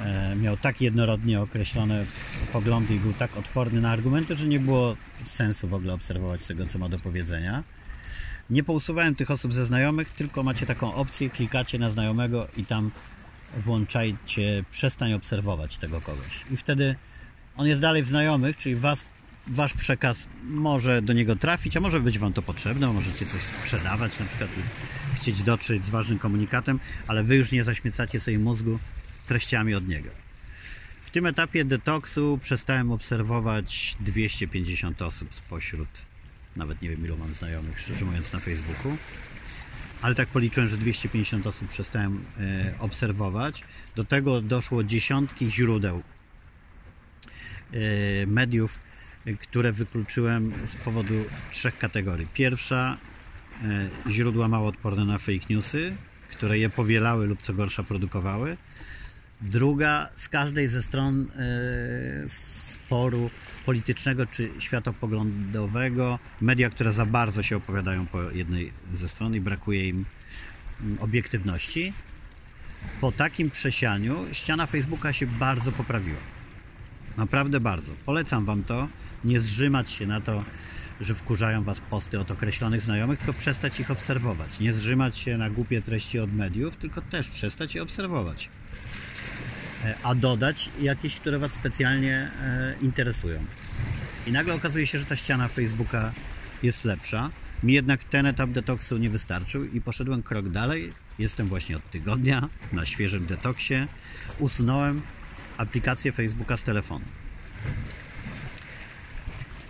e, 0.01 0.37
miał 0.37 0.57
tak 0.57 0.81
jednorodnie 0.81 1.41
określone 1.41 2.05
poglądy 2.53 2.95
i 2.95 3.01
był 3.01 3.13
tak 3.13 3.37
odporny 3.37 3.81
na 3.81 3.91
argumenty, 3.91 4.37
że 4.37 4.47
nie 4.47 4.61
było 4.61 4.97
sensu 5.23 5.69
w 5.69 5.75
ogóle 5.75 5.95
obserwować 5.95 6.47
tego, 6.47 6.67
co 6.67 6.79
ma 6.79 6.89
do 6.89 6.99
powiedzenia. 6.99 7.63
Nie 8.51 8.65
pousuwałem 8.65 9.15
tych 9.15 9.31
osób 9.31 9.55
ze 9.55 9.67
znajomych, 9.67 10.11
tylko 10.11 10.43
macie 10.43 10.67
taką 10.67 10.95
opcję, 10.95 11.31
klikacie 11.31 11.79
na 11.79 11.91
znajomego 11.91 12.49
i 12.57 12.65
tam 12.65 12.91
włączajcie, 13.57 14.65
przestań 14.71 15.13
obserwować 15.13 15.77
tego 15.77 16.01
kogoś. 16.01 16.45
I 16.51 16.57
wtedy 16.57 16.97
on 17.57 17.67
jest 17.67 17.81
dalej 17.81 18.03
w 18.03 18.07
znajomych, 18.07 18.57
czyli 18.57 18.77
was, 18.77 19.05
wasz 19.47 19.75
przekaz 19.75 20.29
może 20.45 21.03
do 21.03 21.13
niego 21.13 21.37
trafić, 21.37 21.77
a 21.77 21.81
może 21.81 22.01
być 22.01 22.19
wam 22.19 22.33
to 22.33 22.43
potrzebne, 22.43 22.93
możecie 22.93 23.27
coś 23.27 23.43
sprzedawać, 23.43 24.19
na 24.19 24.27
przykład 24.27 24.51
chcieć 25.17 25.43
dotrzeć 25.43 25.85
z 25.85 25.91
ważnym 25.91 26.19
komunikatem, 26.19 26.81
ale 27.07 27.25
wy 27.25 27.37
już 27.37 27.53
nie 27.53 27.65
zaśmiecacie 27.65 28.21
sobie 28.21 28.39
mózgu 28.39 28.79
treściami 29.27 29.75
od 29.75 29.89
niego. 29.89 30.11
W 31.05 31.11
tym 31.11 31.27
etapie 31.27 31.65
detoksu 31.65 32.39
przestałem 32.43 32.93
obserwować 32.93 33.97
250 34.01 35.03
osób 35.03 35.35
spośród, 35.35 35.89
nawet 36.57 36.83
nie 36.83 36.89
wiem 36.89 37.05
ilu 37.05 37.17
mam 37.17 37.35
znajomych, 37.35 37.81
szczerze 37.81 38.05
mówiąc, 38.05 38.33
na 38.33 38.41
Facebooku 38.41 38.97
ale 40.03 40.15
tak 40.15 40.29
policzyłem, 40.29 40.69
że 40.69 40.77
250 40.77 41.47
osób 41.47 41.69
przestałem 41.69 42.25
e, 42.41 42.75
obserwować. 42.79 43.63
Do 43.97 44.05
tego 44.05 44.41
doszło 44.41 44.85
dziesiątki 44.85 45.51
źródeł 45.51 46.03
e, 47.73 48.27
mediów, 48.27 48.81
które 49.39 49.73
wykluczyłem 49.73 50.53
z 50.65 50.77
powodu 50.77 51.15
trzech 51.51 51.79
kategorii. 51.79 52.27
Pierwsza, 52.35 52.97
e, 54.07 54.11
źródła 54.11 54.49
mało 54.49 54.69
odporne 54.69 55.05
na 55.05 55.19
fake 55.19 55.47
newsy, 55.51 55.97
które 56.31 56.59
je 56.59 56.71
powielały 56.71 57.27
lub 57.27 57.43
co 57.43 57.55
gorsza 57.55 57.83
produkowały. 57.83 58.57
Druga 59.41 60.09
z 60.15 60.29
każdej 60.29 60.69
ze 60.69 60.83
stron 60.83 61.27
sporu 62.29 63.31
politycznego 63.67 64.27
czy 64.27 64.51
światopoglądowego, 64.59 66.19
media, 66.41 66.71
które 66.71 66.93
za 66.93 67.07
bardzo 67.07 67.43
się 67.43 67.57
opowiadają 67.57 68.07
po 68.07 68.23
jednej 68.23 68.73
ze 68.95 69.09
stron 69.09 69.35
i 69.35 69.41
brakuje 69.41 69.89
im 69.89 70.05
mm, 70.81 70.99
obiektywności. 71.01 71.93
Po 73.01 73.13
takim 73.13 73.51
przesianiu 73.51 74.27
ściana 74.33 74.67
Facebooka 74.67 75.13
się 75.13 75.27
bardzo 75.27 75.73
poprawiła. 75.73 76.21
Naprawdę 77.17 77.61
bardzo. 77.61 77.93
Polecam 78.07 78.45
Wam 78.45 78.65
to. 78.65 78.89
Nie 79.25 79.41
zrzymać 79.41 79.91
się 79.91 80.07
na 80.07 80.21
to, 80.21 80.45
że 81.01 81.15
wkurzają 81.15 81.65
Was 81.65 81.81
posty 81.81 82.21
od 82.21 82.31
określonych 82.31 82.83
znajomych, 82.83 83.19
tylko 83.19 83.33
przestać 83.33 83.81
ich 83.81 83.91
obserwować. 83.91 84.61
Nie 84.61 84.73
zrzymać 84.73 85.19
się 85.19 85.39
na 85.39 85.51
głupie 85.51 85.83
treści 85.83 86.19
od 86.19 86.33
mediów, 86.33 86.77
tylko 86.77 87.03
też 87.03 87.29
przestać 87.29 87.75
je 87.75 87.83
obserwować. 87.83 88.49
E, 89.85 89.95
a 90.03 90.15
dodać 90.15 90.71
jakieś, 90.81 91.17
które 91.17 91.39
Was 91.39 91.53
specjalnie 91.53 92.31
e, 92.43 92.75
interesują. 92.83 93.45
I 94.27 94.33
nagle 94.33 94.55
okazuje 94.55 94.87
się, 94.87 94.99
że 94.99 95.05
ta 95.05 95.17
ściana 95.17 95.49
Facebooka 95.49 96.13
jest 96.63 96.85
lepsza. 96.85 97.31
Mi 97.63 97.73
jednak 97.73 98.05
ten 98.05 98.27
etap 98.27 98.51
detoksu 98.51 98.99
nie 98.99 99.11
wystarczył 99.11 99.65
i 99.65 99.81
poszedłem 99.81 100.23
krok 100.23 100.49
dalej. 100.49 100.93
Jestem 101.19 101.49
właśnie 101.49 101.77
od 101.77 101.91
tygodnia 101.91 102.49
na 102.73 102.87
świeżym 102.87 103.27
detoksie. 103.27 103.87
Usunąłem 104.39 105.03
aplikację 105.57 106.13
Facebooka 106.13 106.57
z 106.57 106.63
telefonu. 106.63 107.05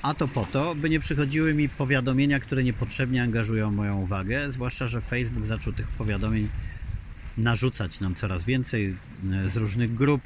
A 0.02 0.14
to 0.14 0.29
po 0.29 0.47
to, 0.52 0.75
by 0.75 0.90
nie 0.90 1.00
przychodziły 1.00 1.55
mi 1.55 1.69
powiadomienia, 1.69 2.40
które 2.40 2.64
niepotrzebnie 2.64 3.23
angażują 3.23 3.71
moją 3.71 4.00
uwagę, 4.00 4.52
zwłaszcza, 4.52 4.88
że 4.88 5.00
Facebook 5.00 5.47
zaczął 5.47 5.73
tych 5.73 5.88
powiadomień 5.88 6.49
narzucać 7.39 8.01
nam 8.01 8.15
coraz 8.15 8.45
więcej 8.45 8.97
e, 9.33 9.49
z 9.49 9.57
różnych 9.57 9.95
grup, 9.95 10.23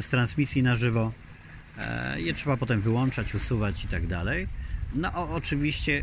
z 0.00 0.08
transmisji 0.08 0.62
na 0.62 0.76
żywo. 0.76 1.12
E, 1.78 2.20
je 2.20 2.34
trzeba 2.34 2.56
potem 2.56 2.80
wyłączać, 2.80 3.34
usuwać 3.34 3.84
i 3.84 3.88
tak 3.88 4.06
dalej. 4.06 4.48
No 4.94 5.28
oczywiście 5.30 5.98
e, 5.98 6.02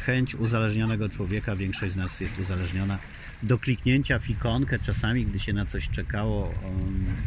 chęć 0.00 0.34
uzależnionego 0.34 1.08
człowieka, 1.08 1.56
większość 1.56 1.92
z 1.92 1.96
nas 1.96 2.20
jest 2.20 2.38
uzależniona 2.38 2.98
do 3.42 3.58
kliknięcia 3.58 4.18
w 4.18 4.30
ikonkę 4.30 4.78
czasami, 4.78 5.26
gdy 5.26 5.38
się 5.38 5.52
na 5.52 5.66
coś 5.66 5.88
czekało, 5.88 6.54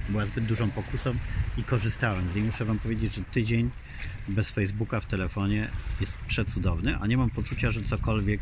była 0.10 0.26
zbyt 0.26 0.46
dużą 0.46 0.70
pokusą 0.70 1.16
i 1.58 1.64
korzystałem 1.64 2.30
z 2.30 2.36
niej. 2.36 2.44
Muszę 2.44 2.66
Wam 2.66 2.80
powiedzieć, 2.80 3.16
że 3.16 3.22
tydzień 3.22 3.70
bez 4.28 4.52
Facebooka 4.52 5.00
w 5.00 5.06
telefonie 5.06 5.68
jest 6.02 6.14
przecudowny, 6.28 6.98
a 6.98 7.08
nie 7.08 7.18
mam 7.18 7.30
poczucia, 7.30 7.72
że 7.72 7.82
cokolwiek 7.82 8.42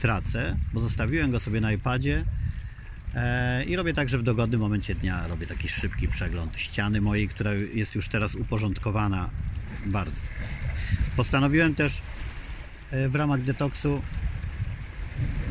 tracę, 0.00 0.56
bo 0.72 0.80
zostawiłem 0.80 1.30
go 1.30 1.40
sobie 1.40 1.60
na 1.60 1.72
iPadzie 1.72 2.24
i 3.66 3.76
robię 3.76 3.92
tak, 3.92 4.08
że 4.08 4.18
w 4.18 4.22
dogodnym 4.22 4.60
momencie 4.60 4.94
dnia 4.94 5.26
robię 5.26 5.46
taki 5.46 5.68
szybki 5.68 6.08
przegląd 6.08 6.56
ściany 6.56 7.00
mojej, 7.00 7.28
która 7.28 7.52
jest 7.52 7.94
już 7.94 8.08
teraz 8.08 8.34
uporządkowana 8.34 9.30
bardzo. 9.86 10.20
Postanowiłem 11.16 11.74
też 11.74 12.02
e, 12.90 13.08
w 13.08 13.14
ramach 13.14 13.42
detoksu 13.42 14.02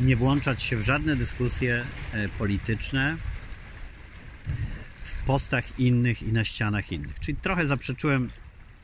nie 0.00 0.16
włączać 0.16 0.62
się 0.62 0.76
w 0.76 0.82
żadne 0.82 1.16
dyskusje 1.16 1.84
e, 2.12 2.28
polityczne 2.28 3.16
w 5.04 5.24
postach 5.24 5.80
innych 5.80 6.22
i 6.22 6.32
na 6.32 6.44
ścianach 6.44 6.92
innych. 6.92 7.20
Czyli 7.20 7.38
trochę 7.42 7.66
zaprzeczyłem 7.66 8.30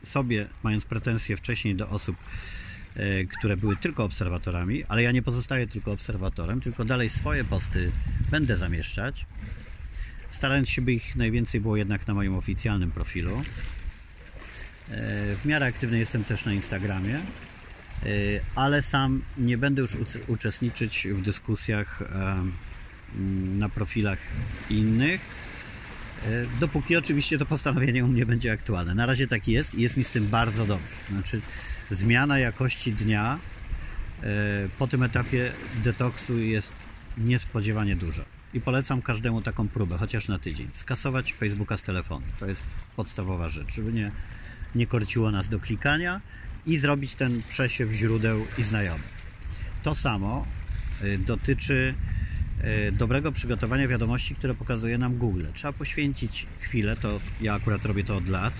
sobie, 0.05 0.49
mając 0.63 0.85
pretensje 0.85 1.37
wcześniej 1.37 1.75
do 1.75 1.89
osób, 1.89 2.17
e, 2.17 2.58
które 3.39 3.57
były 3.57 3.77
tylko 3.77 4.05
obserwatorami, 4.05 4.85
ale 4.85 5.03
ja 5.03 5.13
nie 5.13 5.23
pozostaję 5.23 5.67
tylko 5.67 5.93
obserwatorem, 5.93 6.61
tylko 6.61 6.85
dalej 6.85 7.11
swoje 7.11 7.45
posty 7.45 7.93
będę 8.31 8.57
zamieszczać, 8.57 9.27
starając 10.29 10.69
się, 10.69 10.83
by 10.83 10.93
ich 10.93 11.17
najwięcej 11.17 11.61
było 11.61 11.77
jednak 11.77 12.07
na 12.07 12.15
moim 12.15 12.35
oficjalnym 12.35 12.91
profilu. 12.91 13.37
E, 13.37 13.43
w 15.37 15.45
miarę 15.45 15.67
aktywny 15.67 15.99
jestem 15.99 16.25
też 16.25 16.45
na 16.45 16.53
Instagramie, 16.53 17.15
e, 17.17 17.21
ale 18.55 18.83
sam 18.83 19.23
nie 19.39 19.59
będę 19.59 19.83
już 19.83 19.97
uczestniczyć 20.29 21.07
w 21.11 21.23
dyskusjach 21.23 22.03
na 23.59 23.69
profilach 23.69 24.19
innych 24.71 25.21
E, 25.21 25.48
dopóki 26.61 26.97
oczywiście 26.97 27.39
to 27.39 27.47
postanowienie 27.47 28.05
u 28.05 28.09
mnie 28.09 28.27
będzie 28.27 28.53
aktualne. 28.53 28.95
Na 28.95 29.07
razie 29.07 29.27
tak 29.27 29.49
jest 29.49 29.75
i 29.75 29.83
jest 29.83 29.97
mi 29.97 30.05
z 30.05 30.11
tym 30.11 30.27
bardzo 30.27 30.67
dobrze. 30.67 30.95
Znaczy, 31.11 31.41
zmiana 31.91 32.39
jakości 32.39 32.93
dnia 32.93 33.39
e, 34.23 34.27
po 34.79 34.87
tym 34.87 35.03
etapie 35.03 35.53
detoksu 35.85 36.39
jest 36.39 36.77
niespodziewanie 37.19 37.97
duża. 37.97 38.25
I 38.55 38.61
polecam 38.61 39.03
każdemu 39.03 39.43
taką 39.43 39.69
próbę, 39.69 39.99
chociaż 39.99 40.29
na 40.29 40.39
tydzień. 40.39 40.69
Skasować 40.73 41.33
Facebooka 41.33 41.77
z 41.77 41.83
telefonu. 41.83 42.27
To 42.41 42.47
jest 42.47 42.63
podstawowa 42.97 43.49
rzecz, 43.49 43.75
żeby 43.75 43.93
nie, 43.93 44.11
nie 44.75 44.87
korciło 44.87 45.31
nas 45.31 45.49
do 45.49 45.61
klikania 45.61 46.21
i 46.67 46.77
zrobić 46.77 47.15
ten 47.15 47.43
przesiew 47.49 47.93
źródeł 47.93 48.47
i 48.59 48.63
znajomych. 48.63 49.19
To 49.83 49.95
samo 49.95 50.47
e, 51.03 51.19
dotyczy 51.19 51.95
E, 51.95 52.28
dobrego 52.93 53.33
przygotowania 53.33 53.89
wiadomości, 53.89 54.35
które 54.35 54.55
pokazuje 54.55 54.99
nam 54.99 55.19
Google. 55.19 55.45
Trzeba 55.55 55.73
poświęcić 55.73 56.47
chwilę, 56.61 56.97
to 56.97 57.21
ja 57.41 57.55
akurat 57.55 57.85
robię 57.85 58.05
to 58.05 58.17
od 58.17 58.29
lat 58.29 58.55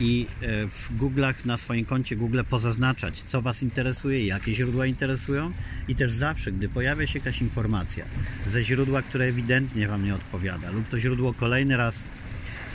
i 0.00 0.26
e, 0.42 0.66
w 0.66 0.90
Google'ach 0.98 1.46
na 1.46 1.56
swoim 1.56 1.84
koncie 1.84 2.16
Google 2.16 2.40
pozaznaczać, 2.50 3.22
co 3.22 3.42
Was 3.42 3.62
interesuje, 3.62 4.26
jakie 4.26 4.54
źródła 4.54 4.86
interesują 4.86 5.52
i 5.88 5.94
też 5.94 6.12
zawsze, 6.12 6.52
gdy 6.52 6.68
pojawia 6.68 7.06
się 7.06 7.18
jakaś 7.18 7.40
informacja 7.40 8.04
ze 8.46 8.62
źródła, 8.62 9.02
które 9.02 9.24
ewidentnie 9.24 9.88
Wam 9.88 10.04
nie 10.04 10.14
odpowiada 10.14 10.70
lub 10.70 10.88
to 10.88 10.98
źródło 10.98 11.34
kolejny 11.34 11.76
raz 11.76 12.06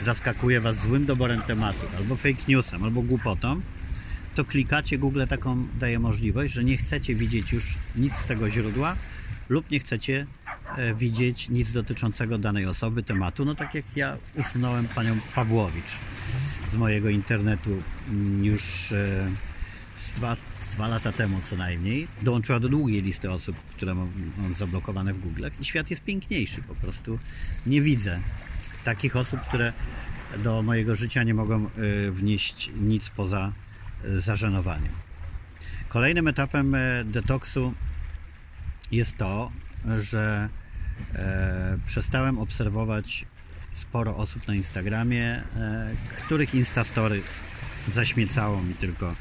zaskakuje 0.00 0.60
Was 0.60 0.80
złym 0.80 1.06
doborem 1.06 1.42
tematu, 1.42 1.86
albo 1.96 2.16
fake 2.16 2.42
newsem, 2.48 2.84
albo 2.84 3.02
głupotą, 3.02 3.60
to 4.34 4.44
klikacie, 4.44 4.98
Google 4.98 5.24
taką 5.28 5.66
daje 5.80 5.98
możliwość, 5.98 6.54
że 6.54 6.64
nie 6.64 6.76
chcecie 6.76 7.14
widzieć 7.14 7.52
już 7.52 7.74
nic 7.96 8.16
z 8.16 8.24
tego 8.24 8.50
źródła, 8.50 8.96
lub 9.48 9.70
nie 9.70 9.80
chcecie 9.80 10.26
e, 10.76 10.94
widzieć 10.94 11.48
nic 11.48 11.72
dotyczącego 11.72 12.38
danej 12.38 12.66
osoby, 12.66 13.02
tematu, 13.02 13.44
no 13.44 13.54
tak 13.54 13.74
jak 13.74 13.84
ja 13.96 14.16
usunąłem 14.34 14.88
panią 14.88 15.16
Pawłowicz 15.34 15.98
z 16.68 16.76
mojego 16.76 17.08
internetu 17.08 17.82
mm, 18.08 18.44
już 18.44 18.92
e, 18.92 19.30
z 19.94 20.12
dwa, 20.12 20.36
z 20.60 20.70
dwa 20.70 20.88
lata 20.88 21.12
temu 21.12 21.40
co 21.42 21.56
najmniej. 21.56 22.08
Dołączyła 22.22 22.60
do 22.60 22.68
długiej 22.68 23.02
listy 23.02 23.30
osób, 23.30 23.56
które 23.56 23.94
mam, 23.94 24.10
zablokowane 24.56 25.12
w 25.14 25.20
Google 25.20 25.46
i 25.60 25.64
świat 25.64 25.90
jest 25.90 26.04
piękniejszy. 26.04 26.62
Po 26.62 26.74
prostu 26.74 27.18
nie 27.66 27.80
widzę 27.80 28.20
takich 28.84 29.16
osób, 29.16 29.40
które 29.40 29.72
do 30.38 30.62
mojego 30.62 30.94
życia 30.94 31.22
nie 31.22 31.34
mogą 31.34 31.66
e, 31.66 32.10
wnieść 32.10 32.70
nic 32.80 33.10
poza 33.10 33.52
zażenowaniem. 34.16 34.92
Kolejnym 35.88 36.28
etapem 36.28 36.76
detoksu 37.04 37.74
jest 38.92 39.16
to, 39.16 39.52
że 39.98 40.48
e, 41.14 41.78
przestałem 41.86 42.38
obserwować 42.38 43.26
sporo 43.72 44.16
osób 44.16 44.48
na 44.48 44.54
Instagramie, 44.54 45.24
e, 45.24 45.90
których 46.24 46.54
Instastory 46.54 47.22
zaśmiecało 47.88 48.62
mi 48.62 48.74
tylko 48.74 49.14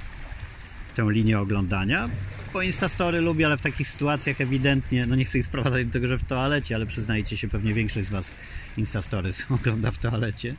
tę 0.95 1.07
linię 1.09 1.39
oglądania. 1.39 2.09
Bo 2.53 2.61
Instastory 2.61 3.21
lubię, 3.21 3.45
ale 3.45 3.57
w 3.57 3.61
takich 3.61 3.87
sytuacjach 3.87 4.41
ewidentnie, 4.41 5.05
no 5.05 5.15
nie 5.15 5.25
chcę 5.25 5.37
ich 5.37 5.45
sprowadzać 5.45 5.85
do 5.85 5.93
tego, 5.93 6.07
że 6.07 6.17
w 6.17 6.23
toalecie, 6.23 6.75
ale 6.75 6.85
przyznajcie 6.85 7.37
się, 7.37 7.47
pewnie 7.47 7.73
większość 7.73 8.07
z 8.07 8.11
Was 8.11 8.31
Instastory 8.77 9.31
ogląda 9.49 9.91
w 9.91 9.97
toalecie. 9.97 10.55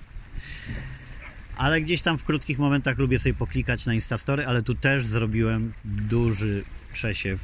Ale 1.57 1.81
gdzieś 1.81 2.03
tam 2.03 2.19
w 2.19 2.25
krótkich 2.25 2.59
momentach 2.59 2.99
lubię 2.99 3.19
sobie 3.19 3.35
poklikać 3.35 3.87
na 3.87 3.95
Instastory, 3.95 4.47
ale 4.47 4.63
tu 4.63 4.75
też 4.75 5.07
zrobiłem 5.07 5.73
duży 5.85 6.65
przesiew 6.93 7.41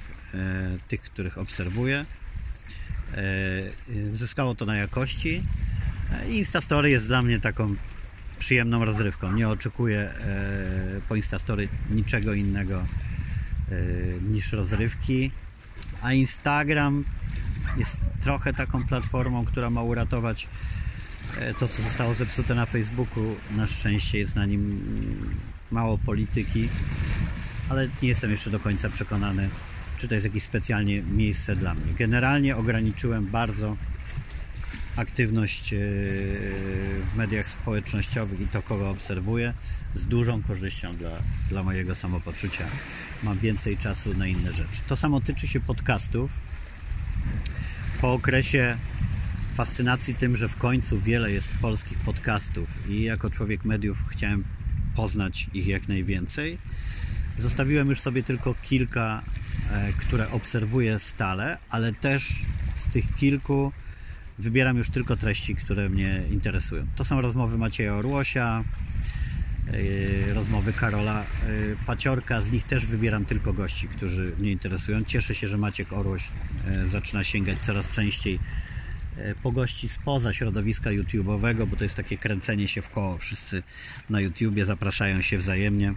tych, 0.89 1.01
których 1.01 1.39
obserwuję. 1.39 2.07
E, 3.15 4.15
zyskało 4.17 4.55
to 4.55 4.67
na 4.67 4.77
jakości. 4.77 5.43
E, 6.13 6.31
Instastory 6.31 6.91
jest 6.91 7.07
dla 7.07 7.23
mnie 7.23 7.41
taką 7.41 7.75
przyjemną 8.39 8.85
rozrywką. 8.85 9.33
Nie 9.33 9.49
oczekuję 9.49 10.15
po 11.09 11.17
Instastory 11.17 11.69
niczego 11.91 12.35
innego 12.35 12.87
niż 14.31 14.53
rozrywki. 14.53 15.31
A 16.03 16.13
Instagram 16.13 17.05
jest 17.77 18.01
trochę 18.21 18.55
taką 18.55 18.87
platformą, 18.87 19.45
która 19.45 19.71
ma 19.71 19.83
uratować 19.83 20.49
to, 21.59 21.69
co 21.69 21.83
zostało 21.83 22.15
zepsute 22.15 22.55
na 22.55 22.67
Facebooku. 22.67 23.37
Na 23.57 23.67
szczęście 23.67 24.19
jest 24.19 24.37
na 24.37 24.47
nim 24.47 24.81
mało 25.71 25.99
polityki, 25.99 26.69
ale 27.69 27.89
nie 28.03 28.09
jestem 28.09 28.31
jeszcze 28.31 28.51
do 28.51 28.61
końca 28.61 28.91
przekonany, 28.91 29.49
czy 29.97 30.09
to 30.09 30.15
jest 30.15 30.27
jakieś 30.27 30.43
specjalnie 30.43 31.03
miejsce 31.03 31.57
dla 31.57 31.75
mnie. 31.75 31.93
Generalnie 31.99 32.57
ograniczyłem 32.57 33.27
bardzo 33.27 33.77
aktywność 34.97 35.73
e, 35.73 35.77
w 35.77 37.17
mediach 37.17 37.49
społecznościowych 37.49 38.41
i 38.41 38.47
to, 38.47 38.63
kogo 38.63 38.91
obserwuję, 38.91 39.55
z 39.95 40.07
dużą 40.07 40.43
korzyścią 40.43 40.97
dla, 40.97 41.11
dla 41.49 41.63
mojego 41.63 41.95
samopoczucia. 41.95 42.65
Mam 43.23 43.39
więcej 43.39 43.77
czasu 43.77 44.15
na 44.15 44.27
inne 44.27 44.53
rzeczy. 44.53 44.81
To 44.87 44.97
samo 44.97 45.21
tyczy 45.21 45.49
się 45.49 45.61
podcastów. 45.61 46.31
Po 48.01 48.13
okresie 48.13 48.77
fascynacji 49.55 50.15
tym, 50.15 50.37
że 50.37 50.49
w 50.49 50.57
końcu 50.57 51.01
wiele 51.01 51.33
jest 51.33 51.53
polskich 51.61 51.99
podcastów 51.99 52.89
i 52.89 53.03
jako 53.03 53.31
człowiek 53.31 53.65
mediów 53.65 54.05
chciałem 54.09 54.45
poznać 54.97 55.47
ich 55.55 55.67
jak 55.67 55.89
najwięcej. 55.89 56.59
Zostawiłem 57.39 57.89
już 57.89 58.01
sobie 58.01 58.23
tylko 58.23 58.55
kilka, 58.63 59.23
które 59.99 60.31
obserwuję 60.31 60.99
stale, 60.99 61.59
ale 61.69 61.93
też 61.93 62.43
z 62.77 62.89
tych 62.89 63.15
kilku 63.15 63.73
wybieram 64.39 64.77
już 64.77 64.91
tylko 64.91 65.17
treści, 65.17 65.55
które 65.57 65.89
mnie 65.89 66.23
interesują. 66.31 66.87
To 66.97 67.05
są 67.05 67.21
rozmowy 67.21 67.59
Macieja 67.59 67.95
Orłosia, 67.95 68.65
e, 70.31 70.35
rozmowy 70.35 70.73
Karola 70.73 71.23
e, 71.23 71.25
Paciorka. 71.87 72.41
Z 72.41 72.53
nich 72.53 72.65
też 72.65 72.87
wybieram 72.87 73.25
tylko 73.25 73.53
gości, 73.53 73.89
którzy 73.89 74.33
mnie 74.39 74.53
interesują. 74.53 75.05
Cieszę 75.05 75.35
się, 75.35 75.49
że 75.49 75.59
Maciek 75.59 75.93
Orłoś 75.93 76.29
zaczyna 76.87 77.25
sięgać 77.25 77.59
coraz 77.59 77.91
częściej 77.91 78.39
po 79.43 79.53
gości 79.53 79.89
spoza 79.89 80.33
środowiska 80.33 80.91
YouTube'owego, 80.91 81.67
bo 81.67 81.77
to 81.77 81.85
jest 81.85 81.97
takie 81.97 82.19
kręcenie 82.19 82.69
się 82.69 82.83
w 82.83 82.89
koło. 82.89 83.19
Wszyscy 83.19 83.63
na 84.11 84.21
YouTubie 84.21 84.65
zapraszają 84.65 85.23
się 85.23 85.39
wzajemnie 85.39 85.95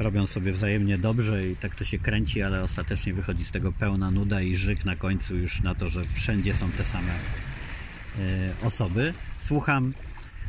robią 0.00 0.26
sobie 0.26 0.52
wzajemnie 0.52 0.98
dobrze 0.98 1.48
i 1.48 1.56
tak 1.56 1.74
to 1.74 1.84
się 1.84 1.98
kręci, 1.98 2.42
ale 2.42 2.62
ostatecznie 2.62 3.14
wychodzi 3.14 3.44
z 3.44 3.50
tego 3.50 3.72
pełna 3.72 4.10
nuda 4.10 4.42
i 4.42 4.54
żyk 4.56 4.84
na 4.84 4.96
końcu 4.96 5.36
już 5.36 5.62
na 5.62 5.74
to, 5.74 5.88
że 5.88 6.04
wszędzie 6.04 6.54
są 6.54 6.70
te 6.70 6.84
same 6.84 7.12
e, 7.12 7.16
osoby. 8.62 9.14
Słucham 9.36 9.92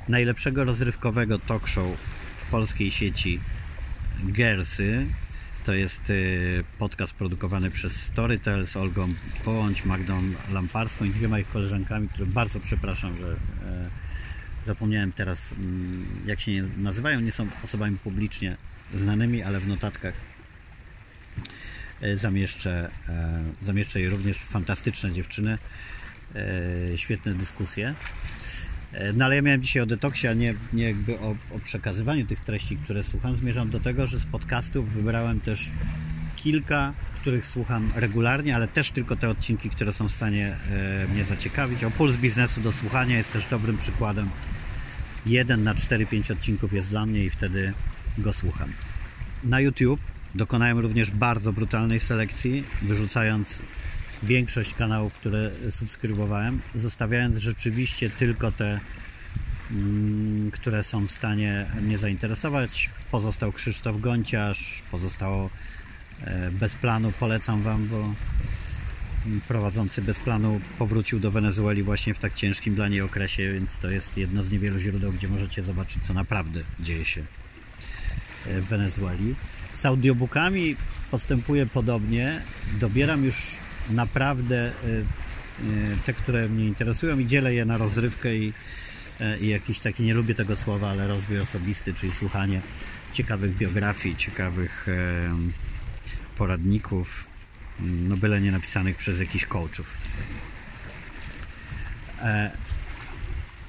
najlepszego 0.08 0.63
rozrywkowego 0.63 1.39
talk 1.39 1.67
show 1.67 1.98
w 2.38 2.51
polskiej 2.51 2.91
sieci 2.91 3.39
Gersy. 4.24 5.05
To 5.63 5.74
jest 5.74 6.10
e, 6.10 6.13
podcast 6.79 7.13
produkowany 7.13 7.72
przez 7.72 8.03
Storytel 8.03 8.67
z 8.67 8.75
Olgą 8.75 9.13
Połącz, 9.46 9.86
Magdą 9.86 10.22
Lamparską 10.53 11.05
i 11.05 11.10
dwiema 11.10 11.39
ich 11.39 11.48
koleżankami, 11.48 12.08
które 12.08 12.25
bardzo 12.25 12.60
przepraszam, 12.60 13.17
że 13.17 13.31
e, 13.31 13.89
zapomniałem 14.65 15.12
teraz 15.12 15.53
mm, 15.53 16.05
jak 16.25 16.39
się 16.39 16.51
nazywają, 16.77 17.20
nie 17.20 17.31
są 17.31 17.48
osobami 17.63 17.98
publicznie 17.98 18.58
znanymi, 18.95 19.43
ale 19.43 19.60
w 19.60 19.67
notatkach 19.67 20.13
e, 22.01 22.17
zamieszczę, 22.17 22.89
e, 23.10 23.43
zamieszczę 23.62 24.01
je 24.01 24.10
również 24.10 24.38
fantastyczne 24.38 25.12
dziewczyny, 25.12 25.57
e, 26.36 26.98
świetne 26.98 27.33
dyskusje. 27.33 27.95
No 29.13 29.25
ale 29.25 29.36
ja 29.36 29.41
miałem 29.41 29.62
dzisiaj 29.62 29.83
o 29.83 29.86
detoksie, 29.86 30.27
a 30.27 30.33
nie, 30.33 30.53
nie 30.74 30.83
jakby 30.83 31.19
o, 31.19 31.36
o 31.51 31.60
przekazywaniu 31.63 32.25
tych 32.25 32.39
treści, 32.39 32.77
które 32.77 33.03
słucham. 33.03 33.36
Zmierzam 33.36 33.69
do 33.69 33.79
tego, 33.79 34.07
że 34.07 34.19
z 34.19 34.25
podcastów 34.25 34.93
wybrałem 34.93 35.41
też 35.41 35.71
kilka, 36.36 36.93
których 37.15 37.48
słucham 37.48 37.91
regularnie, 37.95 38.55
ale 38.55 38.67
też 38.67 38.91
tylko 38.91 39.15
te 39.15 39.29
odcinki, 39.29 39.69
które 39.69 39.93
są 39.93 40.07
w 40.07 40.12
stanie 40.12 40.55
mnie 41.13 41.25
zaciekawić. 41.25 41.83
O 41.83 41.91
Puls 41.91 42.17
Biznesu 42.17 42.62
do 42.62 42.71
słuchania 42.71 43.17
jest 43.17 43.33
też 43.33 43.45
dobrym 43.45 43.77
przykładem. 43.77 44.29
Jeden 45.25 45.63
na 45.63 45.75
4-5 45.75 46.31
odcinków 46.31 46.74
jest 46.74 46.89
dla 46.89 47.05
mnie 47.05 47.25
i 47.25 47.29
wtedy 47.29 47.74
go 48.18 48.34
słucham. 48.34 48.74
Na 49.44 49.60
YouTube 49.60 50.01
dokonałem 50.36 50.80
również 50.80 51.12
bardzo 51.12 51.53
brutalnej 51.53 52.00
selekcji, 52.00 52.63
wyrzucając 52.82 53.62
większość 54.24 54.74
kanałów, 54.74 55.13
które 55.13 55.51
subskrybowałem, 55.70 56.62
zostawiając 56.75 57.36
rzeczywiście 57.36 58.10
tylko 58.10 58.51
te, 58.51 58.80
mm, 59.72 60.51
które 60.51 60.84
są 60.84 61.08
w 61.08 61.12
stanie 61.12 61.65
mnie 61.82 61.98
zainteresować. 61.98 62.89
Pozostał 63.12 63.51
Krzysztof 63.51 64.01
Gonciarz, 64.01 64.84
pozostało 64.91 65.50
e, 66.22 66.51
bez 66.51 66.75
planu, 66.75 67.12
polecam 67.20 67.62
Wam, 67.62 67.88
bo 67.88 68.13
prowadzący 69.48 70.01
bez 70.01 70.20
planu 70.20 70.62
powrócił 70.80 71.20
do 71.20 71.32
Wenezueli 71.32 71.84
właśnie 71.84 72.13
w 72.13 72.20
tak 72.20 72.34
ciężkim 72.34 72.75
dla 72.75 72.88
niej 72.88 73.01
okresie, 73.01 73.53
więc 73.53 73.80
to 73.80 73.89
jest 73.89 74.18
jedno 74.18 74.44
z 74.44 74.51
niewielu 74.51 74.80
źródeł, 74.80 75.12
gdzie 75.12 75.27
możecie 75.27 75.63
zobaczyć, 75.63 76.03
co 76.03 76.13
naprawdę 76.13 76.62
dzieje 76.80 77.06
się 77.06 77.24
w 78.45 78.65
Wenezueli. 78.69 79.36
Z 79.74 79.86
audiobookami 79.86 80.75
postępuję 81.12 81.65
podobnie. 81.65 82.41
Dobieram 82.79 83.25
już 83.25 83.57
naprawdę 83.89 84.57
e, 84.57 84.71
e, 84.71 84.74
te, 86.05 86.13
które 86.13 86.50
mnie 86.50 86.65
interesują 86.65 87.19
i 87.19 87.25
dzielę 87.25 87.53
je 87.53 87.65
na 87.65 87.77
rozrywkę 87.77 88.35
i, 88.35 88.53
e, 89.20 89.39
i 89.39 89.48
jakiś 89.48 89.79
taki, 89.79 90.03
nie 90.03 90.13
lubię 90.13 90.35
tego 90.35 90.55
słowa, 90.55 90.89
ale 90.89 91.07
rozwój 91.07 91.39
osobisty, 91.39 91.94
czyli 91.94 92.13
słuchanie 92.13 92.61
ciekawych 93.11 93.57
biografii, 93.57 94.16
ciekawych 94.16 94.87
poradników, 96.35 97.27
no 97.79 98.18
byle 98.18 98.42
nie 98.42 98.51
napisanych 98.51 98.98
przez 98.98 99.20
jakichś 99.20 99.46
coachów. 99.46 99.98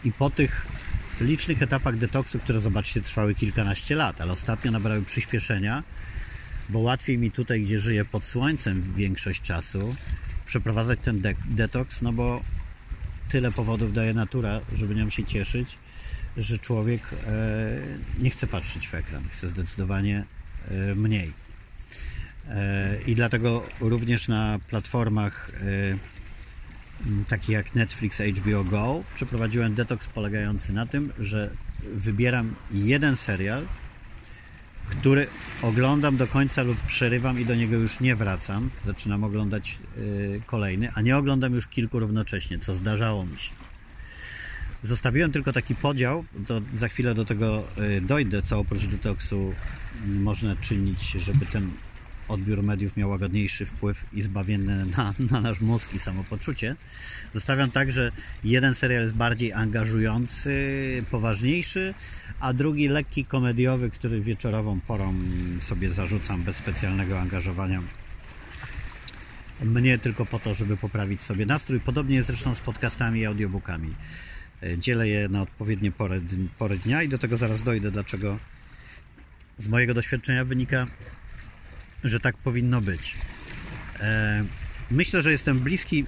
I 0.05 0.13
po 0.13 0.31
tych 0.31 0.67
licznych 1.21 1.63
etapach 1.63 1.97
detoksu, 1.97 2.39
które 2.39 2.61
zobaczcie 2.61 3.01
trwały 3.01 3.35
kilkanaście 3.35 3.95
lat, 3.95 4.21
ale 4.21 4.33
ostatnio 4.33 4.71
nabrały 4.71 5.03
przyspieszenia, 5.03 5.83
bo 6.69 6.79
łatwiej 6.79 7.19
mi 7.19 7.31
tutaj, 7.31 7.63
gdzie 7.63 7.79
żyję 7.79 8.05
pod 8.05 8.25
słońcem 8.25 8.93
większość 8.97 9.41
czasu, 9.41 9.95
przeprowadzać 10.47 10.99
ten 11.03 11.21
de 11.21 11.35
detoks, 11.45 12.03
no 12.03 12.13
bo 12.13 12.43
tyle 13.29 13.53
powodów 13.53 13.93
daje 13.93 14.15
natura, 14.15 14.61
żeby 14.75 14.95
nią 14.95 15.11
się 15.11 15.25
cieszyć, 15.25 15.79
że 16.37 16.59
człowiek 16.59 17.03
e, 17.13 18.19
nie 18.19 18.31
chce 18.31 18.47
patrzeć 18.47 18.89
w 18.89 18.95
ekran, 18.95 19.29
chce 19.29 19.49
zdecydowanie 19.49 20.25
e, 20.71 20.95
mniej. 20.95 21.33
E, 22.49 22.97
I 23.07 23.15
dlatego 23.15 23.67
również 23.81 24.29
na 24.29 24.59
platformach 24.69 25.53
e, 27.07 27.25
taki 27.29 27.53
jak 27.53 27.75
Netflix, 27.75 28.21
HBO 28.21 28.65
Go, 28.65 29.05
przeprowadziłem 29.15 29.75
detoks 29.75 30.09
polegający 30.09 30.73
na 30.73 30.87
tym, 30.87 31.13
że 31.19 31.51
wybieram 31.95 32.55
jeden 32.71 33.17
serial, 33.17 33.67
który 34.87 35.27
oglądam 35.63 36.17
do 36.17 36.27
końca 36.27 36.63
lub 36.63 36.79
przerywam 36.79 37.41
i 37.41 37.45
do 37.45 37.55
niego 37.55 37.77
już 37.77 38.01
nie 38.01 38.17
wracam. 38.17 38.71
Zaczynam 38.85 39.25
oglądać 39.25 39.79
yy, 39.97 40.43
kolejny, 40.47 40.93
a 40.95 41.01
nie 41.01 41.17
oglądam 41.17 41.55
już 41.55 41.67
kilku 41.67 41.99
równocześnie, 41.99 42.59
co 42.59 42.75
zdarzało 42.75 43.27
mi 43.27 43.39
się. 43.39 43.51
Zostawiłem 44.83 45.33
tylko 45.33 45.53
taki 45.53 45.75
podział, 45.75 46.25
to 46.47 46.61
za 46.75 46.89
chwilę 46.89 47.15
do 47.15 47.25
tego 47.25 47.65
yy, 47.77 48.01
dojdę, 48.01 48.43
co 48.43 48.59
oprócz 48.59 48.87
detoksu 48.87 49.55
można 50.07 50.57
czynić, 50.57 51.11
żeby 51.11 51.47
ten 51.47 51.71
odbiór 52.29 52.63
mediów 52.63 52.97
miał 52.97 53.11
łagodniejszy 53.11 53.67
wpływ 53.67 54.05
i 54.13 54.23
zbawienny 54.23 54.85
na, 54.97 55.15
na 55.31 55.41
nasz 55.41 55.61
mózg 55.61 55.95
i 55.95 55.99
samopoczucie. 55.99 56.77
Zostawiam 57.33 57.71
tak, 57.71 57.93
że 57.93 58.13
jeden 58.45 58.75
serial 58.75 59.03
jest 59.03 59.15
bardziej 59.15 59.53
angażujący, 59.53 60.55
poważniejszy, 61.11 61.95
a 62.41 62.53
drugi 62.53 62.89
lekki 62.89 63.25
komediowy, 63.25 63.91
który 63.91 64.21
wieczorową 64.21 64.81
porą 64.81 65.15
sobie 65.61 65.91
zarzucam 65.91 66.43
bez 66.43 66.57
specjalnego 66.57 67.21
angażowania. 67.21 67.83
Mnie 69.65 69.99
tylko 69.99 70.27
po 70.27 70.39
to, 70.39 70.55
żeby 70.55 70.77
poprawić 70.77 71.23
sobie 71.23 71.47
nastrój. 71.47 71.81
Podobnie 71.81 72.17
jest 72.17 72.29
zresztą 72.29 72.55
z 72.55 72.61
podcastami 72.61 73.21
i 73.21 73.27
audiobookami. 73.27 73.95
Dzielę 74.79 75.09
je 75.09 75.29
na 75.29 75.43
odpowiednie 75.43 75.93
pory, 75.93 76.23
pory 76.59 76.79
dnia 76.79 77.03
i 77.03 77.09
do 77.09 77.19
tego 77.19 77.37
zaraz 77.37 77.63
dojdę, 77.63 77.91
dlaczego 77.91 78.39
z 79.59 79.69
mojego 79.69 79.95
doświadczenia 79.95 80.45
wynika, 80.45 80.87
że 82.05 82.21
tak 82.21 82.37
powinno 82.37 82.81
być. 82.81 83.15
E, 84.01 84.45
myślę, 84.91 85.23
że 85.23 85.33
jestem 85.33 85.59
bliski 85.59 86.07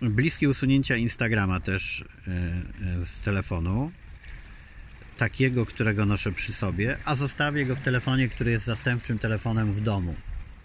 bliski 0.00 0.48
usunięcia 0.48 0.96
Instagrama 0.96 1.60
też 1.60 2.04
e, 2.28 2.30
e, 3.02 3.06
z 3.06 3.20
telefonu 3.20 3.92
takiego, 5.16 5.66
którego 5.66 6.06
noszę 6.06 6.32
przy 6.32 6.52
sobie, 6.52 6.96
a 7.04 7.14
zostawię 7.14 7.66
go 7.66 7.76
w 7.76 7.80
telefonie, 7.80 8.28
który 8.28 8.50
jest 8.50 8.64
zastępczym 8.64 9.18
telefonem 9.18 9.72
w 9.72 9.80
domu. 9.80 10.14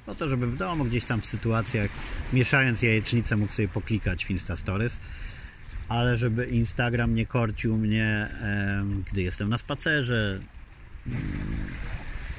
Po 0.05 0.15
to, 0.15 0.27
żeby 0.27 0.47
w 0.47 0.57
domu 0.57 0.85
gdzieś 0.85 1.03
tam 1.03 1.21
w 1.21 1.25
sytuacjach 1.25 1.91
mieszając 2.33 2.81
jajecznicę 2.81 3.35
mógł 3.35 3.53
sobie 3.53 3.67
poklikać 3.67 4.25
w 4.25 4.31
Insta 4.31 4.55
Stories, 4.55 4.99
ale 5.87 6.17
żeby 6.17 6.45
Instagram 6.45 7.15
nie 7.15 7.25
korcił 7.25 7.77
mnie, 7.77 8.29
gdy 9.11 9.21
jestem 9.21 9.49
na 9.49 9.57
spacerze, 9.57 10.39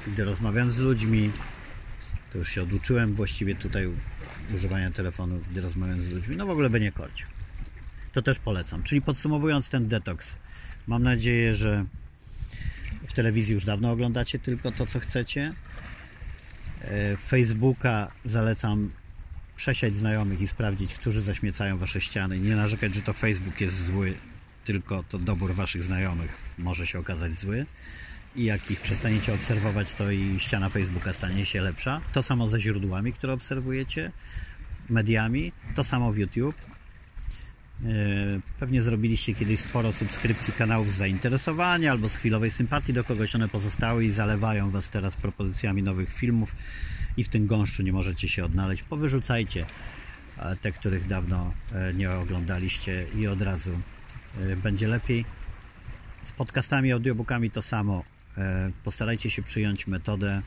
gdy 0.07 0.23
rozmawiam 0.23 0.71
z 0.71 0.79
ludźmi, 0.79 1.31
to 2.31 2.37
już 2.37 2.49
się 2.49 2.63
oduczyłem 2.63 3.13
właściwie 3.13 3.55
tutaj 3.55 3.89
używania 4.55 4.91
telefonu, 4.91 5.41
gdy 5.51 5.61
rozmawiam 5.61 6.01
z 6.01 6.09
ludźmi. 6.09 6.35
No 6.35 6.45
w 6.45 6.49
ogóle 6.49 6.69
by 6.69 6.79
nie 6.79 6.91
korcił. 6.91 7.27
To 8.13 8.21
też 8.21 8.39
polecam. 8.39 8.83
Czyli 8.83 9.01
podsumowując 9.01 9.69
ten 9.69 9.87
detoks, 9.87 10.37
mam 10.87 11.03
nadzieję, 11.03 11.55
że 11.55 11.85
w 13.07 13.13
telewizji 13.13 13.53
już 13.53 13.65
dawno 13.65 13.91
oglądacie 13.91 14.39
tylko 14.39 14.71
to, 14.71 14.85
co 14.85 14.99
chcecie. 14.99 15.53
E, 16.81 17.17
Facebooka 17.17 18.11
zalecam 18.25 18.91
przesiać 19.55 19.95
znajomych 19.95 20.41
i 20.41 20.47
sprawdzić, 20.47 20.93
którzy 20.93 21.21
zaśmiecają 21.21 21.77
wasze 21.77 22.01
ściany. 22.01 22.39
Nie 22.39 22.55
narzekać, 22.55 22.95
że 22.95 23.01
to 23.01 23.13
Facebook 23.13 23.61
jest 23.61 23.83
zły, 23.83 24.13
tylko 24.65 25.03
to 25.09 25.17
dobór 25.17 25.53
waszych 25.53 25.83
znajomych 25.83 26.37
może 26.57 26.87
się 26.87 26.99
okazać 26.99 27.37
zły 27.37 27.65
i 28.39 28.45
jak 28.45 28.71
ich 28.71 28.81
przestaniecie 28.81 29.33
obserwować, 29.33 29.93
to 29.93 30.11
i 30.11 30.39
ściana 30.39 30.69
Facebooka 30.69 31.13
stanie 31.13 31.45
się 31.45 31.61
lepsza. 31.61 32.01
To 32.13 32.23
samo 32.23 32.47
ze 32.47 32.59
źródłami, 32.59 33.13
które 33.13 33.33
obserwujecie, 33.33 34.11
mediami, 34.89 35.51
to 35.75 35.83
samo 35.83 36.13
w 36.13 36.17
YouTube. 36.17 36.55
Pewnie 38.59 38.81
zrobiliście 38.81 39.33
kiedyś 39.33 39.59
sporo 39.59 39.93
subskrypcji 39.93 40.53
kanałów 40.53 40.91
z 40.91 40.95
zainteresowania 40.95 41.91
albo 41.91 42.09
z 42.09 42.15
chwilowej 42.15 42.51
sympatii 42.51 42.93
do 42.93 43.03
kogoś. 43.03 43.35
One 43.35 43.49
pozostały 43.49 44.05
i 44.05 44.11
zalewają 44.11 44.71
Was 44.71 44.89
teraz 44.89 45.15
propozycjami 45.15 45.83
nowych 45.83 46.13
filmów 46.13 46.55
i 47.17 47.23
w 47.23 47.29
tym 47.29 47.47
gąszczu 47.47 47.83
nie 47.83 47.93
możecie 47.93 48.29
się 48.29 48.45
odnaleźć. 48.45 48.83
Powyrzucajcie 48.83 49.65
te, 50.61 50.71
których 50.71 51.07
dawno 51.07 51.53
e, 51.71 51.93
nie 51.93 52.11
oglądaliście 52.11 53.05
i 53.15 53.27
od 53.27 53.41
razu 53.41 53.71
e, 54.37 54.55
będzie 54.55 54.87
lepiej. 54.87 55.25
Z 56.23 56.31
podcastami, 56.31 56.91
audiobookami 56.91 57.51
to 57.51 57.61
samo. 57.61 58.03
E, 58.39 58.71
postarajcie 58.83 59.29
się 59.29 59.41
przyjąć 59.41 59.87
metodę, 59.87 60.41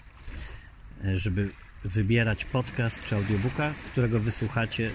żeby 1.15 1.51
wybierać 1.85 2.45
podcast 2.45 3.05
czy 3.05 3.17
audiobooka, 3.17 3.75
którego 3.87 4.21
wysłuchacie 4.21 4.91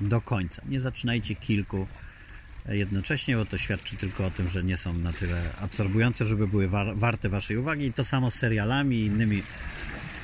do 0.00 0.20
końca. 0.20 0.62
Nie 0.68 0.80
zaczynajcie 0.80 1.34
kilku 1.34 1.86
jednocześnie, 2.68 3.36
bo 3.36 3.44
to 3.44 3.58
świadczy 3.58 3.96
tylko 3.96 4.26
o 4.26 4.30
tym, 4.30 4.48
że 4.48 4.64
nie 4.64 4.76
są 4.76 4.92
na 4.92 5.12
tyle 5.12 5.42
absorbujące, 5.60 6.26
żeby 6.26 6.48
były 6.48 6.68
war 6.68 6.96
warte 6.96 7.28
Waszej 7.28 7.56
uwagi. 7.56 7.86
I 7.86 7.92
to 7.92 8.04
samo 8.04 8.30
z 8.30 8.34
serialami 8.34 8.96
i 8.96 9.06
innymi 9.06 9.42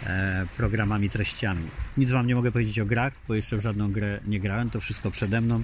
e, 0.07 0.47
programami, 0.57 1.11
treściami. 1.11 1.65
Nic 1.97 2.11
Wam 2.11 2.27
nie 2.27 2.35
mogę 2.35 2.53
powiedzieć 2.53 2.79
o 2.79 2.87
grach, 2.87 3.13
bo 3.29 3.35
jeszcze 3.35 3.57
w 3.57 3.61
żadną 3.61 3.93
grę 3.93 4.21
nie 4.27 4.41
grałem, 4.41 4.71
to 4.71 4.81
wszystko 4.81 5.11
przede 5.11 5.41
mną. 5.41 5.63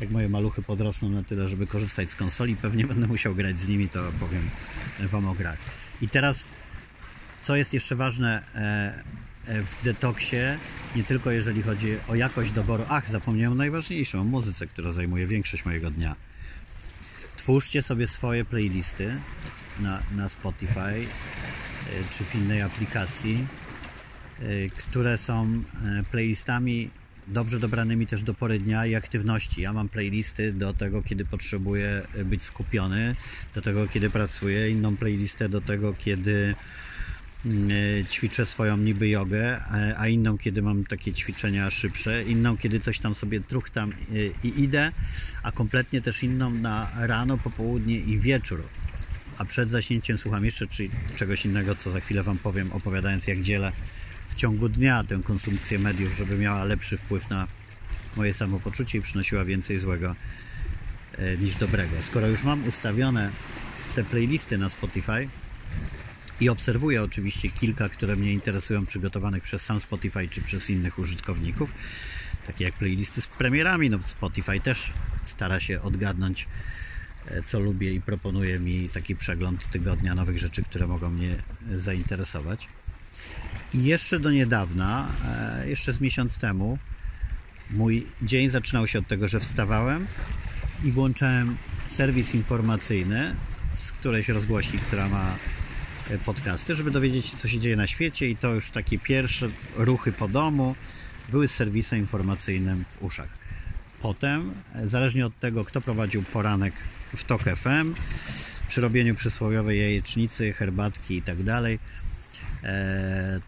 Jak 0.00 0.10
moje 0.10 0.28
maluchy 0.28 0.62
podrosną 0.62 1.08
na 1.08 1.22
tyle, 1.22 1.48
żeby 1.48 1.66
korzystać 1.66 2.10
z 2.10 2.16
konsoli, 2.16 2.56
pewnie 2.56 2.86
będę 2.86 3.06
musiał 3.06 3.34
grać 3.34 3.58
z 3.58 3.68
nimi, 3.68 3.88
to 3.88 4.00
powiem 4.20 4.50
Wam 5.00 5.28
o 5.28 5.34
grach. 5.34 5.58
I 6.00 6.08
teraz, 6.08 6.48
co 7.40 7.56
jest 7.56 7.74
jeszcze 7.74 7.96
ważne, 7.96 8.42
e, 8.54 9.02
E, 9.46 9.62
w 9.62 9.84
detoksie, 9.84 10.36
nie 10.96 11.04
tylko 11.04 11.30
jeżeli 11.30 11.62
chodzi 11.62 11.96
o 12.08 12.14
jakość 12.14 12.52
doboru. 12.52 12.84
Ach, 12.88 13.08
zapomniałem 13.08 13.58
najważniejszą, 13.58 14.20
o 14.20 14.24
muzyce, 14.24 14.66
która 14.66 14.92
zajmuje 14.92 15.26
większość 15.26 15.64
mojego 15.64 15.90
dnia. 15.90 16.16
Twórzcie 17.36 17.82
sobie 17.82 18.06
swoje 18.06 18.44
playlisty 18.44 19.16
na, 19.80 20.02
na 20.16 20.28
Spotify 20.28 20.80
e, 20.80 21.04
czy 22.12 22.24
w 22.24 22.34
innej 22.34 22.62
aplikacji, 22.62 23.46
które 24.78 25.18
są 25.18 25.62
playlistami 26.10 26.90
dobrze 27.26 27.58
dobranymi 27.58 28.06
też 28.06 28.22
do 28.22 28.34
pory 28.34 28.58
dnia 28.58 28.86
i 28.86 28.94
aktywności. 28.94 29.62
Ja 29.62 29.72
mam 29.72 29.88
playlisty 29.88 30.52
do 30.52 30.74
tego, 30.74 31.02
kiedy 31.02 31.24
potrzebuję 31.24 32.02
być 32.24 32.42
skupiony, 32.42 33.16
do 33.54 33.62
tego, 33.62 33.88
kiedy 33.88 34.10
pracuję, 34.10 34.70
inną 34.70 34.96
playlistę 34.96 35.48
do 35.48 35.60
tego, 35.60 35.94
kiedy 35.98 36.54
E, 37.46 38.04
ćwiczę 38.04 38.46
swoją 38.46 38.76
niby 38.76 39.08
jogę, 39.08 39.60
a 39.96 40.08
inną 40.08 40.38
kiedy 40.38 40.62
mam 40.62 40.84
takie 40.84 41.12
ćwiczenia 41.12 41.70
szybsze, 41.70 42.22
inną 42.22 42.56
kiedy 42.56 42.80
coś 42.80 42.98
tam 42.98 43.14
sobie 43.14 43.40
truchtam 43.40 43.92
e, 43.92 43.94
i 44.44 44.62
idę, 44.62 44.92
a 45.42 45.52
kompletnie 45.52 46.02
też 46.02 46.22
inną 46.22 46.50
na 46.50 46.90
rano, 46.96 47.38
popołudnie 47.38 47.96
i 47.96 48.18
wieczór. 48.18 48.62
A 49.38 49.44
przed 49.44 49.70
zaśnięciem 49.70 50.18
słucham 50.18 50.44
jeszcze 50.44 50.66
czegoś 51.16 51.44
innego, 51.44 51.74
co 51.74 51.90
za 51.90 52.00
chwilę 52.00 52.22
Wam 52.22 52.38
powiem, 52.38 52.72
opowiadając 52.72 53.26
jak 53.26 53.40
dzielę 53.40 53.72
w 54.32 54.34
ciągu 54.34 54.68
dnia 54.68 55.04
tę 55.04 55.20
konsumpcję 55.24 55.78
mediów, 55.78 56.16
żeby 56.16 56.38
miała 56.38 56.64
lepszy 56.64 56.96
wpływ 56.98 57.30
na 57.30 57.48
moje 58.16 58.34
samopoczucie 58.34 58.98
i 58.98 59.02
przynosiła 59.02 59.44
więcej 59.44 59.78
złego 59.78 60.16
e, 61.18 61.36
niż 61.36 61.54
dobrego. 61.54 62.02
Skoro 62.02 62.28
już 62.28 62.42
mam 62.42 62.68
ustawione 62.68 63.30
te 63.94 64.04
playlisty 64.04 64.58
na 64.58 64.68
Spotify, 64.68 65.28
i 66.42 66.48
obserwuję 66.48 67.02
oczywiście 67.02 67.50
kilka, 67.50 67.88
które 67.88 68.16
mnie 68.16 68.32
interesują, 68.32 68.86
przygotowanych 68.86 69.42
przez 69.42 69.62
sam 69.62 69.80
Spotify 69.80 70.28
czy 70.28 70.42
przez 70.42 70.70
innych 70.70 70.98
użytkowników, 70.98 71.70
takie 72.46 72.64
jak 72.64 72.74
playlisty 72.74 73.20
z 73.20 73.26
premierami. 73.26 73.90
No, 73.90 73.98
Spotify 74.02 74.60
też 74.60 74.92
stara 75.24 75.60
się 75.60 75.82
odgadnąć, 75.82 76.48
e, 77.26 77.42
co 77.42 77.60
lubię 77.60 77.92
i 77.92 78.00
proponuje 78.00 78.58
mi 78.58 78.88
taki 78.88 79.16
przegląd 79.16 79.70
tygodnia 79.70 80.14
nowych 80.14 80.38
rzeczy, 80.38 80.62
które 80.62 80.86
mogą 80.86 81.10
mnie 81.10 81.36
e, 81.72 81.78
zainteresować. 81.78 82.68
Jeszcze 83.74 84.20
do 84.20 84.30
niedawna, 84.30 85.08
e, 85.28 85.68
jeszcze 85.68 85.92
z 85.92 86.00
miesiąc 86.00 86.38
temu, 86.38 86.78
mój 87.70 88.06
dzień 88.22 88.50
zaczynał 88.50 88.86
się 88.86 88.98
od 88.98 89.08
tego, 89.08 89.28
że 89.28 89.40
wstawałem 89.40 90.06
i 90.84 90.92
włączałem 90.92 91.56
serwis 91.86 92.34
informacyjny 92.34 93.36
z 93.74 93.92
którejś 93.92 94.28
rozgłośni, 94.28 94.78
która 94.78 95.08
ma 95.08 95.36
E, 96.10 96.18
podcasty, 96.18 96.74
żeby 96.74 96.90
dowiedzieć 96.90 97.26
się, 97.26 97.36
co 97.36 97.48
się 97.48 97.58
dzieje 97.58 97.76
na 97.76 97.86
świecie 97.86 98.28
i 98.28 98.36
to 98.36 98.54
już 98.54 98.70
takie 98.70 98.98
pierwsze 98.98 99.48
ruchy 99.76 100.12
po 100.12 100.28
domu 100.28 100.74
były 101.28 101.48
z 101.48 101.54
serwisem 101.54 101.98
informacyjnym 101.98 102.84
w 102.90 103.02
uszach. 103.02 103.28
Potem, 104.00 104.54
e, 104.74 104.88
zależnie 104.88 105.26
od 105.26 105.38
tego, 105.38 105.64
kto 105.64 105.80
prowadził 105.80 106.22
poranek 106.22 106.74
w 107.16 107.24
TOK 107.24 107.42
FM, 107.42 107.94
przy 108.68 108.80
robieniu 108.80 109.14
przysłowiowej 109.14 109.80
jajecznicy, 109.80 110.52
herbatki 110.52 111.16
i 111.16 111.22
tak 111.22 111.42
dalej, 111.42 111.78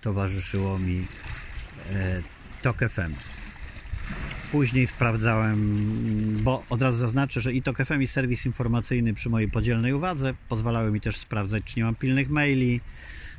towarzyszyło 0.00 0.78
mi 0.78 1.06
e, 1.90 2.22
TOK 2.62 2.78
FM. 2.78 3.14
Później 4.52 4.86
sprawdzałem, 4.86 5.86
bo 6.42 6.64
od 6.70 6.82
razu 6.82 6.98
zaznaczę, 6.98 7.40
że 7.40 7.52
i 7.52 7.62
TOK 7.62 7.78
FM 7.84 8.02
i 8.02 8.06
serwis 8.06 8.46
informacyjny 8.46 9.14
przy 9.14 9.30
mojej 9.30 9.50
podzielnej 9.50 9.92
uwadze 9.92 10.34
pozwalały 10.48 10.90
mi 10.90 11.00
też 11.00 11.16
sprawdzać, 11.16 11.64
czy 11.64 11.74
nie 11.76 11.84
mam 11.84 11.94
pilnych 11.94 12.30
maili. 12.30 12.80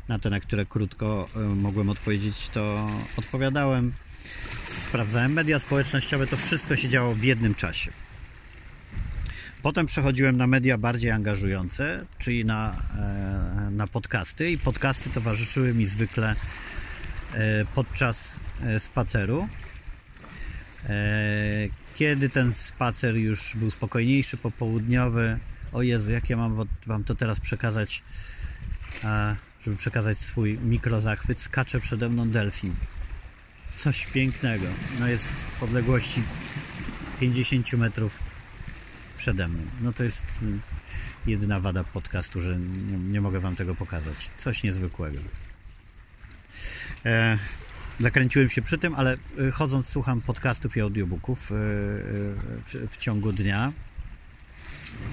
Na 0.07 0.19
te, 0.19 0.29
na 0.29 0.39
które 0.39 0.65
krótko 0.65 1.29
e, 1.35 1.39
mogłem 1.39 1.89
odpowiedzieć, 1.89 2.49
to 2.49 2.89
odpowiadałem. 3.17 3.93
Sprawdzałem 4.63 5.33
media 5.33 5.59
społecznościowe, 5.59 6.27
to 6.27 6.37
wszystko 6.37 6.75
się 6.75 6.89
działo 6.89 7.15
w 7.15 7.23
jednym 7.23 7.55
czasie. 7.55 7.91
Potem 9.65 9.85
przechodziłem 9.85 10.37
na 10.37 10.47
media 10.47 10.77
bardziej 10.77 11.11
angażujące, 11.11 12.05
czyli 12.19 12.45
na, 12.45 12.81
e, 12.97 13.69
na 13.71 13.87
podcasty, 13.87 14.51
i 14.51 14.57
podcasty 14.57 15.09
towarzyszyły 15.09 15.73
mi 15.73 15.85
zwykle 15.85 16.35
e, 17.33 17.65
podczas 17.75 18.37
spaceru. 18.79 19.47
E, 20.85 20.95
kiedy 21.95 22.29
ten 22.29 22.53
spacer 22.53 23.15
już 23.15 23.55
był 23.55 23.71
spokojniejszy, 23.71 24.37
popołudniowy, 24.37 25.39
o 25.73 25.81
Jezu, 25.81 26.11
jak 26.11 26.29
ja 26.29 26.37
mam 26.37 26.67
Wam 26.85 27.03
to 27.03 27.15
teraz 27.15 27.39
przekazać, 27.39 28.03
żeby 29.61 29.77
przekazać 29.77 30.17
swój 30.17 30.57
mikrozachwyt, 30.57 31.39
skacze 31.39 31.79
przede 31.79 32.09
mną 32.09 32.29
delfin. 32.29 32.75
Coś 33.75 34.05
pięknego. 34.05 34.65
No 34.99 35.07
jest 35.07 35.33
w 35.59 35.63
odległości 35.63 36.23
50 37.19 37.73
metrów 37.73 38.34
przede 39.25 39.47
mną. 39.47 39.63
No 39.81 39.93
to 39.93 40.03
jest 40.03 40.23
jedyna 41.27 41.59
wada 41.59 41.83
podcastu, 41.83 42.41
że 42.41 42.57
nie, 42.57 42.97
nie 42.97 43.21
mogę 43.21 43.39
Wam 43.39 43.55
tego 43.55 43.75
pokazać. 43.75 44.29
Coś 44.37 44.63
niezwykłego. 44.63 45.19
E, 47.05 47.37
zakręciłem 47.99 48.49
się 48.49 48.61
przy 48.61 48.77
tym, 48.77 48.95
ale 48.95 49.17
y, 49.39 49.51
chodząc 49.51 49.89
słucham 49.89 50.21
podcastów 50.21 50.77
i 50.77 50.81
audiobooków 50.81 51.51
y, 51.51 51.55
y, 51.55 51.57
w, 52.65 52.91
w 52.91 52.97
ciągu 52.97 53.33
dnia. 53.33 53.71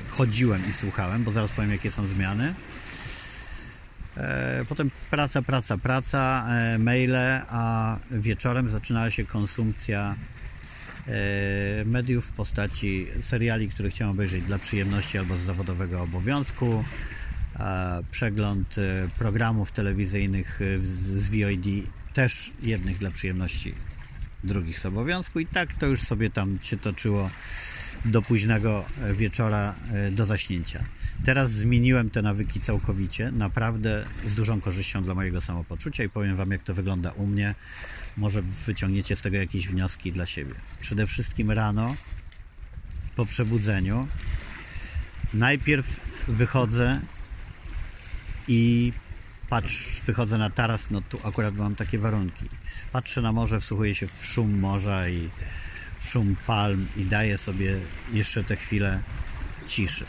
Chodziłem 0.09 0.69
i 0.69 0.73
słuchałem, 0.73 1.25
bo 1.25 1.33
zaraz 1.33 1.53
powiem 1.53 1.71
jakie 1.71 1.91
są 1.91 2.07
zmiany. 2.07 2.55
E, 4.17 4.65
potem 4.69 4.91
praca, 5.11 5.43
praca, 5.43 5.79
praca, 5.79 6.47
e, 6.49 6.79
maile, 6.79 7.43
a 7.49 7.97
wieczorem 8.11 8.69
zaczynała 8.69 9.11
się 9.11 9.27
konsumpcja 9.27 10.15
e, 10.15 10.42
mediów 11.85 12.27
w 12.27 12.33
postaci 12.33 13.07
seriali, 13.21 13.69
które 13.69 13.91
chciałem 13.91 14.15
obejrzeć 14.15 14.45
dla 14.45 14.59
przyjemności 14.59 15.19
albo 15.19 15.37
z 15.37 15.41
zawodowego 15.41 16.03
obowiązku, 16.03 16.85
przegląd 18.11 18.77
programów 19.19 19.71
telewizyjnych 19.71 20.61
z 20.85 21.29
VOD 21.29 21.67
też 22.13 22.51
jednych 22.63 22.99
dla 22.99 23.11
przyjemności, 23.11 23.75
drugich 24.45 24.79
z 24.79 24.87
obowiązku. 24.87 25.41
I 25.41 25.47
tak 25.47 25.73
to 25.73 25.87
już 25.87 26.01
sobie 26.01 26.31
tam 26.31 26.59
się 26.63 26.77
toczyło 26.77 27.31
do 28.05 28.23
późnego 28.23 28.85
wieczora 29.13 29.75
e, 29.93 30.11
do 30.11 30.25
zaśnięcia. 30.25 30.85
Teraz 31.25 31.53
zmieniłem 31.53 32.11
te 32.11 32.23
nawyki 32.23 32.61
całkowicie, 32.61 33.33
naprawdę 33.33 34.05
z 34.27 34.35
dużą 34.35 34.61
korzyścią 34.61 35.05
dla 35.05 35.15
mojego 35.15 35.41
samopoczucia 35.41 36.05
i 36.05 36.09
powiem 36.09 36.37
Wam, 36.37 36.51
jak 36.51 36.63
to 36.63 36.75
wygląda 36.75 37.11
u 37.13 37.27
mnie. 37.27 37.55
Może 38.17 38.43
wyciągniecie 38.43 39.17
z 39.17 39.23
tego 39.23 39.37
jakieś 39.37 39.69
wnioski 39.69 40.13
dla 40.13 40.27
siebie. 40.27 40.55
Przede 40.81 41.07
wszystkim 41.07 41.51
rano, 41.51 41.97
po 43.17 43.27
przebudzeniu, 43.27 44.09
najpierw 45.35 46.01
wychodzę 46.29 47.01
i 48.49 48.93
patrz, 49.49 50.01
wychodzę 50.07 50.39
na 50.39 50.51
taras, 50.51 50.91
no 50.91 51.01
tu 51.01 51.19
akurat 51.25 51.55
mam 51.55 51.75
takie 51.75 51.99
warunki. 51.99 52.49
Patrzę 52.93 53.23
na 53.23 53.33
morze, 53.33 53.61
wsłuchuję 53.61 53.95
się 53.95 54.07
w 54.07 54.27
szum 54.27 54.61
morza 54.61 55.09
i 55.09 55.29
szum 56.05 56.37
palm 56.47 56.89
i 56.97 57.05
daję 57.05 57.39
sobie 57.39 57.77
jeszcze 58.13 58.45
te 58.45 58.57
chwile 58.57 59.01
ciszy. 59.67 60.05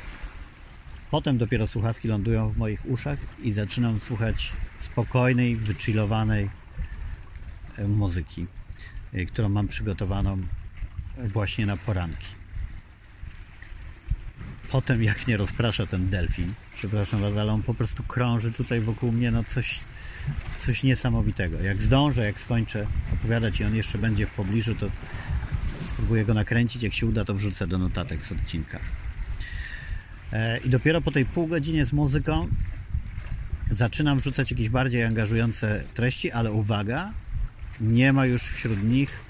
Potem 1.12 1.38
dopiero 1.38 1.68
słuchawki 1.68 2.08
lądują 2.08 2.50
w 2.50 2.58
moich 2.58 2.86
uszach 2.86 3.20
i 3.44 3.52
zaczynam 3.52 4.00
słuchać 4.00 4.54
spokojnej, 4.78 5.56
wychillowanej 5.56 6.50
e, 7.78 7.88
muzyki, 7.88 8.48
e, 9.14 9.26
którą 9.26 9.50
mam 9.50 9.68
przygotowaną 9.68 10.42
właśnie 11.18 11.66
na 11.66 11.78
poranki. 11.78 12.28
potem 14.72 15.04
jak 15.04 15.28
mnie 15.28 15.38
rozprasza 15.38 15.86
ten 15.86 16.10
delfin, 16.10 16.54
przepraszam 16.76 17.22
was, 17.22 17.38
ale 17.38 17.54
on 17.54 17.64
po 17.64 17.74
prostu 17.74 18.04
krąży 18.04 18.52
tutaj 18.52 18.82
wokół 18.82 19.12
mnie, 19.12 19.32
no 19.32 19.44
coś, 19.44 19.80
coś 20.58 20.84
niesamowitego. 20.84 21.62
Jak 21.62 21.82
zdążę, 21.82 22.26
jak 22.26 22.40
skończę 22.40 22.88
opowiadać 23.14 23.60
i 23.60 23.64
on 23.64 23.76
jeszcze 23.76 23.98
będzie 23.98 24.26
w 24.26 24.32
pobliżu, 24.32 24.76
to 24.76 24.90
spróbuję 25.88 26.26
go 26.26 26.34
nakręcić, 26.34 26.84
jak 26.84 26.94
się 26.94 27.06
uda, 27.06 27.26
to 27.26 27.34
wrzucę 27.34 27.68
do 27.68 27.78
notatek 27.78 28.26
z 28.26 28.32
odcinka. 28.32 28.80
E, 30.34 30.58
I 30.58 30.70
dopiero 30.70 31.02
po 31.02 31.12
tej 31.12 31.26
pół 31.26 31.48
godzinie 31.48 31.86
z 31.86 31.94
muzyką 31.94 32.48
zaczynam 33.72 34.20
wrzucać 34.20 34.52
jakieś 34.52 34.70
bardziej 34.70 35.04
angażujące 35.04 35.84
treści, 35.94 36.32
ale 36.32 36.52
uwaga, 36.52 37.14
nie 37.82 38.14
ma 38.14 38.26
już 38.26 38.44
wśród 38.44 38.84
nich 38.84 39.24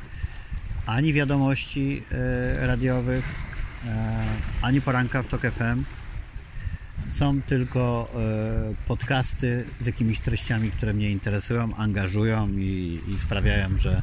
ani 0.85 1.13
wiadomości 1.13 2.03
e, 2.11 2.67
radiowych, 2.67 3.35
e, 3.85 4.23
ani 4.61 4.81
poranka 4.81 5.23
w 5.23 5.27
TOK 5.27 5.41
FM. 5.41 5.83
Są 7.11 7.41
tylko 7.41 8.11
podcasty 8.87 9.65
z 9.81 9.85
jakimiś 9.85 10.19
treściami, 10.19 10.71
które 10.71 10.93
mnie 10.93 11.11
interesują, 11.11 11.75
angażują 11.75 12.49
i, 12.49 12.99
i 13.07 13.17
sprawiają, 13.17 13.77
że 13.77 14.01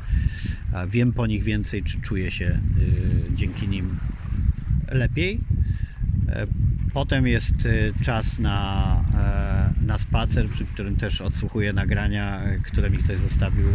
wiem 0.88 1.12
po 1.12 1.26
nich 1.26 1.42
więcej, 1.42 1.82
czy 1.82 2.00
czuję 2.00 2.30
się 2.30 2.60
dzięki 3.34 3.68
nim 3.68 3.98
lepiej. 4.88 5.40
Potem 6.92 7.26
jest 7.26 7.54
czas 8.02 8.38
na, 8.38 8.96
e, 9.80 9.84
na 9.86 9.98
spacer, 9.98 10.48
przy 10.48 10.64
którym 10.64 10.96
też 10.96 11.20
odsłuchuję 11.20 11.72
nagrania, 11.72 12.42
e, 12.42 12.58
które 12.58 12.90
mi 12.90 12.98
ktoś 12.98 13.18
zostawił 13.18 13.66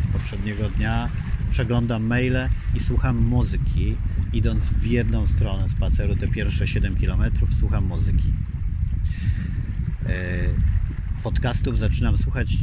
z 0.00 0.06
poprzedniego 0.06 0.68
dnia. 0.68 1.08
Przeglądam 1.52 2.02
maile 2.02 2.48
i 2.74 2.80
słucham 2.80 3.16
muzyki. 3.16 3.96
Idąc 4.32 4.68
w 4.68 4.86
jedną 4.86 5.26
stronę 5.26 5.68
spaceru, 5.68 6.16
te 6.16 6.28
pierwsze 6.28 6.66
7 6.66 6.96
km, 6.96 7.22
słucham 7.50 7.84
muzyki. 7.84 8.32
E, 10.06 10.44
podcastów 11.22 11.78
zaczynam 11.78 12.18
słuchać 12.18 12.56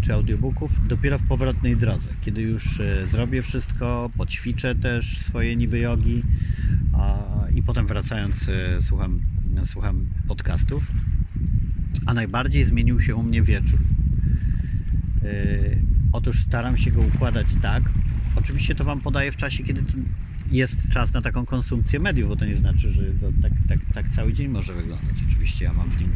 czy 0.00 0.14
audiobooków 0.14 0.88
dopiero 0.88 1.18
w 1.18 1.26
powrotnej 1.26 1.76
drodze, 1.76 2.12
kiedy 2.20 2.42
już 2.42 2.80
zrobię 3.10 3.42
wszystko, 3.42 4.10
poćwiczę 4.16 4.74
też 4.74 5.18
swoje 5.18 5.56
niby 5.56 5.78
jogi 5.78 6.22
i 7.54 7.62
potem 7.62 7.86
wracając 7.86 8.50
słucham 8.80 9.20
słucham 9.64 10.06
podcastów, 10.28 10.92
a 12.06 12.14
najbardziej 12.14 12.64
zmienił 12.64 13.00
się 13.00 13.14
u 13.14 13.22
mnie 13.22 13.42
wieczór. 13.42 13.78
Otóż 16.12 16.40
staram 16.40 16.76
się 16.76 16.90
go 16.90 17.00
układać 17.00 17.46
tak. 17.62 17.82
Oczywiście 18.36 18.74
to 18.74 18.84
Wam 18.84 19.00
podaję 19.00 19.32
w 19.32 19.36
czasie, 19.36 19.64
kiedy 19.64 19.84
jest 20.50 20.88
czas 20.88 21.12
na 21.12 21.20
taką 21.20 21.46
konsumpcję 21.46 22.00
mediów, 22.00 22.28
bo 22.28 22.36
to 22.36 22.44
nie 22.44 22.56
znaczy, 22.56 22.92
że 22.92 23.02
tak, 23.42 23.52
tak, 23.68 23.78
tak 23.94 24.10
cały 24.10 24.32
dzień 24.32 24.48
może 24.48 24.74
wyglądać. 24.74 25.16
Oczywiście 25.28 25.64
ja 25.64 25.72
mam 25.72 25.90
w 25.90 26.00
nim 26.00 26.12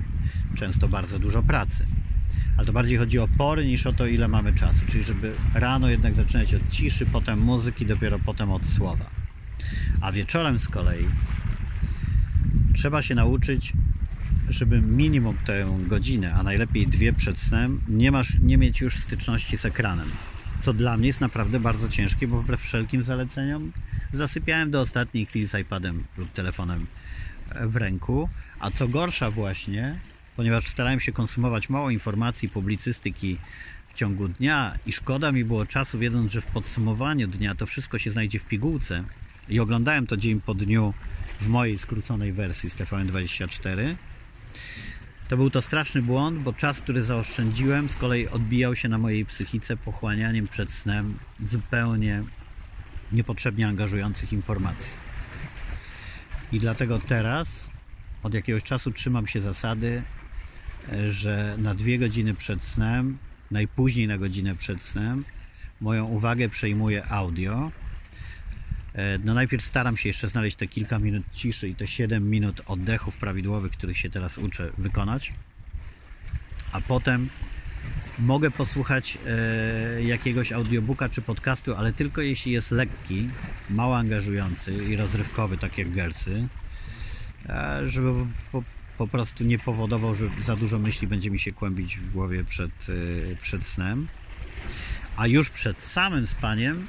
często 0.54 0.88
bardzo 0.88 1.18
dużo 1.18 1.42
pracy. 1.42 1.87
Ale 2.56 2.66
to 2.66 2.72
bardziej 2.72 2.98
chodzi 2.98 3.18
o 3.18 3.28
pory 3.28 3.66
niż 3.66 3.87
o 3.87 3.92
to, 3.92 4.06
ile 4.06 4.28
mamy 4.28 4.52
czasu. 4.52 4.80
Czyli 4.88 5.04
żeby 5.04 5.33
rano 5.54 5.88
jednak 5.88 6.14
zaczynać 6.14 6.54
od 6.54 6.70
ciszy, 6.70 7.06
potem 7.06 7.40
muzyki, 7.40 7.87
dopiero 7.87 8.18
potem 8.18 8.52
od 8.52 8.66
słowa. 8.66 9.11
A 10.00 10.12
wieczorem 10.12 10.59
z 10.59 10.68
kolei 10.68 11.04
trzeba 12.72 13.02
się 13.02 13.14
nauczyć, 13.14 13.72
żeby 14.48 14.80
minimum 14.80 15.37
tę 15.44 15.78
godzinę, 15.87 16.35
a 16.35 16.42
najlepiej 16.42 16.87
dwie 16.87 17.12
przed 17.12 17.38
snem, 17.38 17.80
nie, 17.88 18.11
masz, 18.11 18.38
nie 18.38 18.56
mieć 18.59 18.80
już 18.80 18.96
styczności 18.96 19.56
z 19.56 19.64
ekranem. 19.64 20.09
Co 20.61 20.73
dla 20.73 20.96
mnie 20.96 21.07
jest 21.07 21.20
naprawdę 21.20 21.61
bardzo 21.61 21.88
ciężkie, 21.88 22.29
bo 22.29 22.42
wbrew 22.42 22.61
wszelkim 22.61 23.03
zaleceniom 23.03 23.73
zasypiałem 24.12 24.70
do 24.70 24.81
ostatniej 24.81 25.27
chwili 25.27 25.46
z 25.46 25.55
iPadem 25.55 26.05
lub 26.18 26.33
telefonem 26.33 26.87
w 27.61 27.77
ręku. 27.77 28.29
A 28.59 28.70
co 28.70 28.88
gorsza 28.88 29.31
właśnie, 29.31 29.99
ponieważ 30.37 30.68
starałem 30.68 31.01
się 31.01 31.12
konsumować 31.12 31.68
mało 31.68 31.90
informacji, 31.90 32.49
publicystyki 32.49 33.38
w 33.88 33.94
ciągu 33.94 34.29
dnia 34.29 34.79
i 34.87 34.92
szkoda 34.92 35.33
mi 35.33 35.44
było 35.44 35.66
czasu, 35.66 35.99
wiedząc, 35.99 36.33
że 36.33 36.40
w 36.40 36.46
podsumowaniu 36.46 37.29
dnia 37.29 37.55
to 37.55 37.66
wszystko 37.66 37.99
się 37.99 38.11
znajdzie 38.11 38.38
w 38.38 38.44
pigułce 38.44 39.05
i 39.49 39.61
oglądałem 39.61 40.07
to 40.07 40.16
dzień 40.16 40.40
po 40.40 40.55
dniu 40.55 40.94
w 41.40 41.49
mojej 41.49 41.79
skróconej 41.79 42.33
wersji 42.33 42.70
z 42.70 42.77
TVN24. 42.77 43.96
To 45.31 45.37
był 45.37 45.51
to 45.51 45.62
straszny 45.62 46.03
błąd, 46.03 46.38
bo 46.38 46.53
czas, 46.53 46.81
który 46.81 47.03
zaoszczędziłem, 47.03 47.88
z 47.88 47.97
kolei 47.97 48.29
odbijał 48.29 48.77
się 48.77 48.88
na 48.88 48.99
mojej 48.99 49.25
psychice 49.27 49.77
pochłanianiem 49.77 50.49
przed 50.49 50.73
snem 50.73 51.19
zupełnie 51.43 52.23
niepotrzebnie 53.12 53.69
angażujących 53.69 54.33
informacji. 54.33 54.93
I 56.53 56.61
dlatego 56.61 56.99
teraz 56.99 57.71
od 58.23 58.35
jakiegoś 58.35 58.62
czasu 58.62 58.90
trzymam 58.90 59.27
się 59.27 59.40
zasady, 59.40 60.03
że 61.07 61.55
na 61.59 61.75
dwie 61.75 61.99
godziny 61.99 62.35
przed 62.35 62.64
snem, 62.64 63.19
najpóźniej 63.51 64.09
na 64.09 64.19
godzinę 64.19 64.57
przed 64.57 64.83
snem, 64.83 65.25
moją 65.81 66.05
uwagę 66.05 66.49
przejmuje 66.49 67.07
audio 67.07 67.71
E, 67.71 67.89
no 69.24 69.35
najpierw 69.35 69.64
staram 69.64 69.96
się 69.96 70.09
jeszcze 70.09 70.29
znaleźć 70.29 70.57
te 70.57 70.66
kilka 70.66 70.98
minut 70.98 71.22
ciszy 71.35 71.68
i 71.68 71.74
te 71.74 71.87
7 71.87 72.31
minut 72.31 72.61
oddechów 72.66 73.16
prawidłowych, 73.16 73.72
których 73.72 73.98
się 73.98 74.11
teraz 74.11 74.38
uczę 74.38 74.70
wykonać. 74.79 75.33
A 76.72 76.81
potem 76.81 77.29
mogę 78.18 78.50
posłuchać 78.50 79.18
e, 79.26 80.03
jakiegoś 80.03 80.53
audiobooka 80.53 81.09
czy 81.09 81.22
podcastu, 81.22 81.74
ale 81.74 81.92
tylko 81.92 82.20
jeśli 82.20 82.53
jest 82.53 82.70
lekki, 82.70 83.29
mało 83.70 83.96
angażujący 83.96 84.72
i 84.72 84.96
rozrywkowy, 84.96 85.59
tak 85.59 85.79
jak 85.79 85.90
Gersy, 85.90 86.48
e, 87.48 87.88
żeby 87.88 88.26
po, 88.53 88.62
po, 88.98 89.07
prostu 89.07 89.44
nie 89.44 89.59
powodował, 89.59 90.14
że 90.14 90.29
za 90.44 90.57
dużo 90.57 90.79
myśli 90.79 91.07
będzie 91.07 91.31
mi 91.31 91.38
się 91.38 91.53
kłębić 91.53 91.96
w 91.96 92.12
głowie 92.12 92.44
przed, 92.44 92.70
e, 92.70 93.37
przed 93.37 93.62
snem. 93.62 94.07
A 95.16 95.26
już 95.26 95.50
przed 95.50 95.85
samym 95.85 96.26
spaniem 96.26 96.87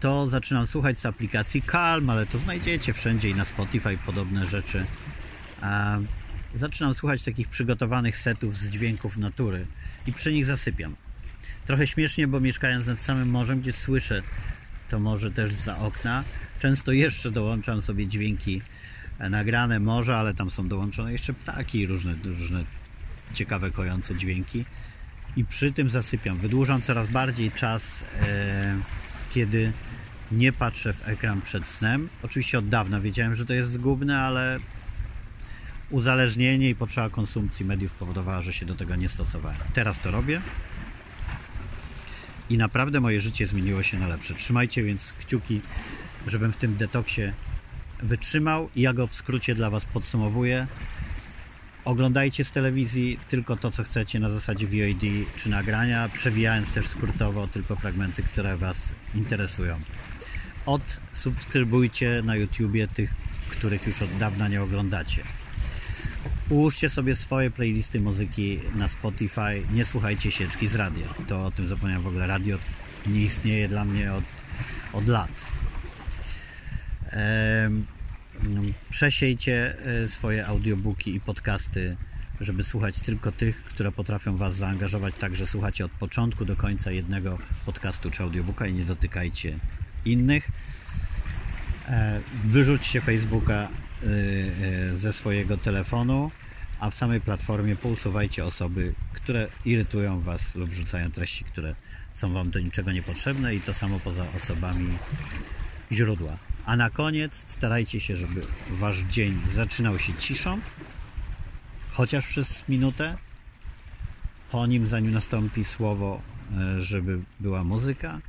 to 0.00 0.26
zaczynam 0.26 0.66
słuchać 0.66 0.98
z 0.98 1.06
aplikacji 1.06 1.62
Calm, 1.62 2.10
ale 2.10 2.26
to 2.26 2.38
znajdziecie 2.38 2.92
wszędzie 2.92 3.30
i 3.30 3.34
na 3.34 3.44
Spotify 3.44 3.98
podobne 4.06 4.46
rzeczy. 4.46 4.84
Zaczynam 6.54 6.94
słuchać 6.94 7.22
takich 7.22 7.48
przygotowanych 7.48 8.16
setów 8.16 8.56
z 8.56 8.70
dźwięków 8.70 9.16
natury 9.16 9.66
i 10.06 10.12
przy 10.12 10.32
nich 10.32 10.46
zasypiam. 10.46 10.96
Trochę 11.66 11.86
śmiesznie, 11.86 12.28
bo 12.28 12.40
mieszkając 12.40 12.86
nad 12.86 13.00
samym 13.00 13.30
morzem, 13.30 13.60
gdzie 13.60 13.72
słyszę 13.72 14.22
to 14.88 15.00
morze 15.00 15.30
też 15.30 15.54
za 15.54 15.78
okna, 15.78 16.24
często 16.60 16.92
jeszcze 16.92 17.30
dołączam 17.30 17.82
sobie 17.82 18.06
dźwięki 18.06 18.62
nagrane 19.30 19.80
morza, 19.80 20.16
ale 20.16 20.34
tam 20.34 20.50
są 20.50 20.68
dołączone 20.68 21.12
jeszcze 21.12 21.32
ptaki 21.32 21.86
różne, 21.86 22.14
różne 22.24 22.64
ciekawe, 23.34 23.70
kojące 23.70 24.16
dźwięki. 24.16 24.64
I 25.36 25.44
przy 25.44 25.72
tym 25.72 25.90
zasypiam. 25.90 26.38
Wydłużam 26.38 26.82
coraz 26.82 27.08
bardziej 27.08 27.50
czas, 27.50 28.04
e, 28.22 28.76
kiedy 29.30 29.72
nie 30.32 30.52
patrzę 30.52 30.92
w 30.92 31.08
ekran 31.08 31.42
przed 31.42 31.66
snem. 31.66 32.08
Oczywiście 32.22 32.58
od 32.58 32.68
dawna 32.68 33.00
wiedziałem, 33.00 33.34
że 33.34 33.46
to 33.46 33.54
jest 33.54 33.70
zgubne, 33.70 34.20
ale 34.20 34.60
uzależnienie 35.90 36.70
i 36.70 36.74
potrzeba 36.74 37.10
konsumpcji 37.10 37.64
mediów 37.64 37.92
powodowała, 37.92 38.42
że 38.42 38.52
się 38.52 38.66
do 38.66 38.74
tego 38.74 38.96
nie 38.96 39.08
stosowałem. 39.08 39.58
Teraz 39.74 39.98
to 39.98 40.10
robię 40.10 40.40
i 42.50 42.58
naprawdę 42.58 43.00
moje 43.00 43.20
życie 43.20 43.46
zmieniło 43.46 43.82
się 43.82 43.98
na 43.98 44.08
lepsze. 44.08 44.34
Trzymajcie 44.34 44.82
więc 44.82 45.12
kciuki, 45.12 45.60
żebym 46.26 46.52
w 46.52 46.56
tym 46.56 46.76
detoksie 46.76 47.22
wytrzymał. 48.02 48.68
Ja 48.76 48.92
go 48.92 49.06
w 49.06 49.14
skrócie 49.14 49.54
dla 49.54 49.70
Was 49.70 49.84
podsumowuję. 49.84 50.66
Oglądajcie 51.88 52.44
z 52.44 52.50
telewizji 52.50 53.18
tylko 53.28 53.56
to, 53.56 53.70
co 53.70 53.84
chcecie 53.84 54.20
na 54.20 54.28
zasadzie 54.30 54.66
VOD 54.66 55.06
czy 55.36 55.48
nagrania, 55.48 56.08
przewijając 56.08 56.72
też 56.72 56.86
skrótowo 56.86 57.46
tylko 57.46 57.76
fragmenty, 57.76 58.22
które 58.22 58.56
Was 58.56 58.94
interesują 59.14 59.80
odsubskrybujcie 60.66 62.22
na 62.24 62.36
YouTubie 62.36 62.88
tych, 62.88 63.14
których 63.50 63.86
już 63.86 64.02
od 64.02 64.16
dawna 64.16 64.48
nie 64.48 64.62
oglądacie. 64.62 65.22
Ułóżcie 66.48 66.88
sobie 66.88 67.14
swoje 67.14 67.50
playlisty 67.50 68.00
muzyki 68.00 68.60
na 68.74 68.88
Spotify. 68.88 69.62
Nie 69.72 69.84
słuchajcie 69.84 70.30
sieczki 70.30 70.68
z 70.68 70.74
radia. 70.74 71.06
To 71.28 71.46
o 71.46 71.50
tym 71.50 71.66
zapomniałem 71.66 72.02
w 72.02 72.06
ogóle. 72.06 72.26
Radio 72.26 72.58
nie 73.06 73.20
istnieje 73.20 73.68
dla 73.68 73.84
mnie 73.84 74.12
od, 74.12 74.24
od 74.92 75.08
lat. 75.08 75.44
Przesiejcie 78.90 79.76
e, 79.86 80.08
swoje 80.08 80.46
audiobooki 80.46 81.14
i 81.14 81.20
podcasty, 81.20 81.96
żeby 82.40 82.64
słuchać 82.64 83.00
tylko 83.00 83.32
tych, 83.32 83.64
które 83.64 83.92
potrafią 83.92 84.36
Was 84.36 84.56
zaangażować, 84.56 85.14
tak 85.18 85.36
że 85.36 85.46
słuchacie 85.46 85.84
od 85.84 85.90
początku 85.90 86.44
do 86.44 86.56
końca 86.56 86.90
jednego 86.90 87.38
podcastu 87.66 88.10
czy 88.10 88.22
audiobooka 88.22 88.66
i 88.66 88.72
nie 88.72 88.84
dotykajcie 88.84 89.58
innych. 90.04 90.48
E, 91.88 92.20
wyrzućcie 92.44 93.00
Facebooka 93.00 93.68
e, 94.92 94.96
ze 94.96 95.12
swojego 95.12 95.56
telefonu, 95.56 96.30
a 96.80 96.90
w 96.90 96.94
samej 96.94 97.20
platformie 97.20 97.76
pousuwajcie 97.76 98.44
osoby, 98.44 98.94
które 99.12 99.48
irytują 99.64 100.20
Was 100.20 100.54
lub 100.54 100.72
rzucają 100.72 101.10
treści, 101.10 101.44
które 101.44 101.74
są 102.12 102.32
Wam 102.32 102.50
do 102.50 102.60
niczego 102.60 102.92
niepotrzebne 102.92 103.54
i 103.54 103.60
to 103.60 103.74
samo 103.74 104.00
poza 104.00 104.26
osobami 104.36 104.98
źródła. 105.92 106.47
A 106.68 106.76
na 106.76 106.90
koniec 106.90 107.44
starajcie 107.46 108.00
się, 108.00 108.16
żeby 108.16 108.42
wasz 108.70 108.98
dzień 108.98 109.40
zaczynał 109.52 109.98
się 109.98 110.14
ciszą, 110.14 110.60
chociaż 111.90 112.26
przez 112.26 112.68
minutę. 112.68 113.16
Po 114.50 114.66
nim, 114.66 114.88
zanim 114.88 115.12
nastąpi 115.12 115.64
słowo, 115.64 116.22
e, 116.58 116.82
żeby 116.82 117.20
była 117.40 117.64
muzyka. 117.64 118.20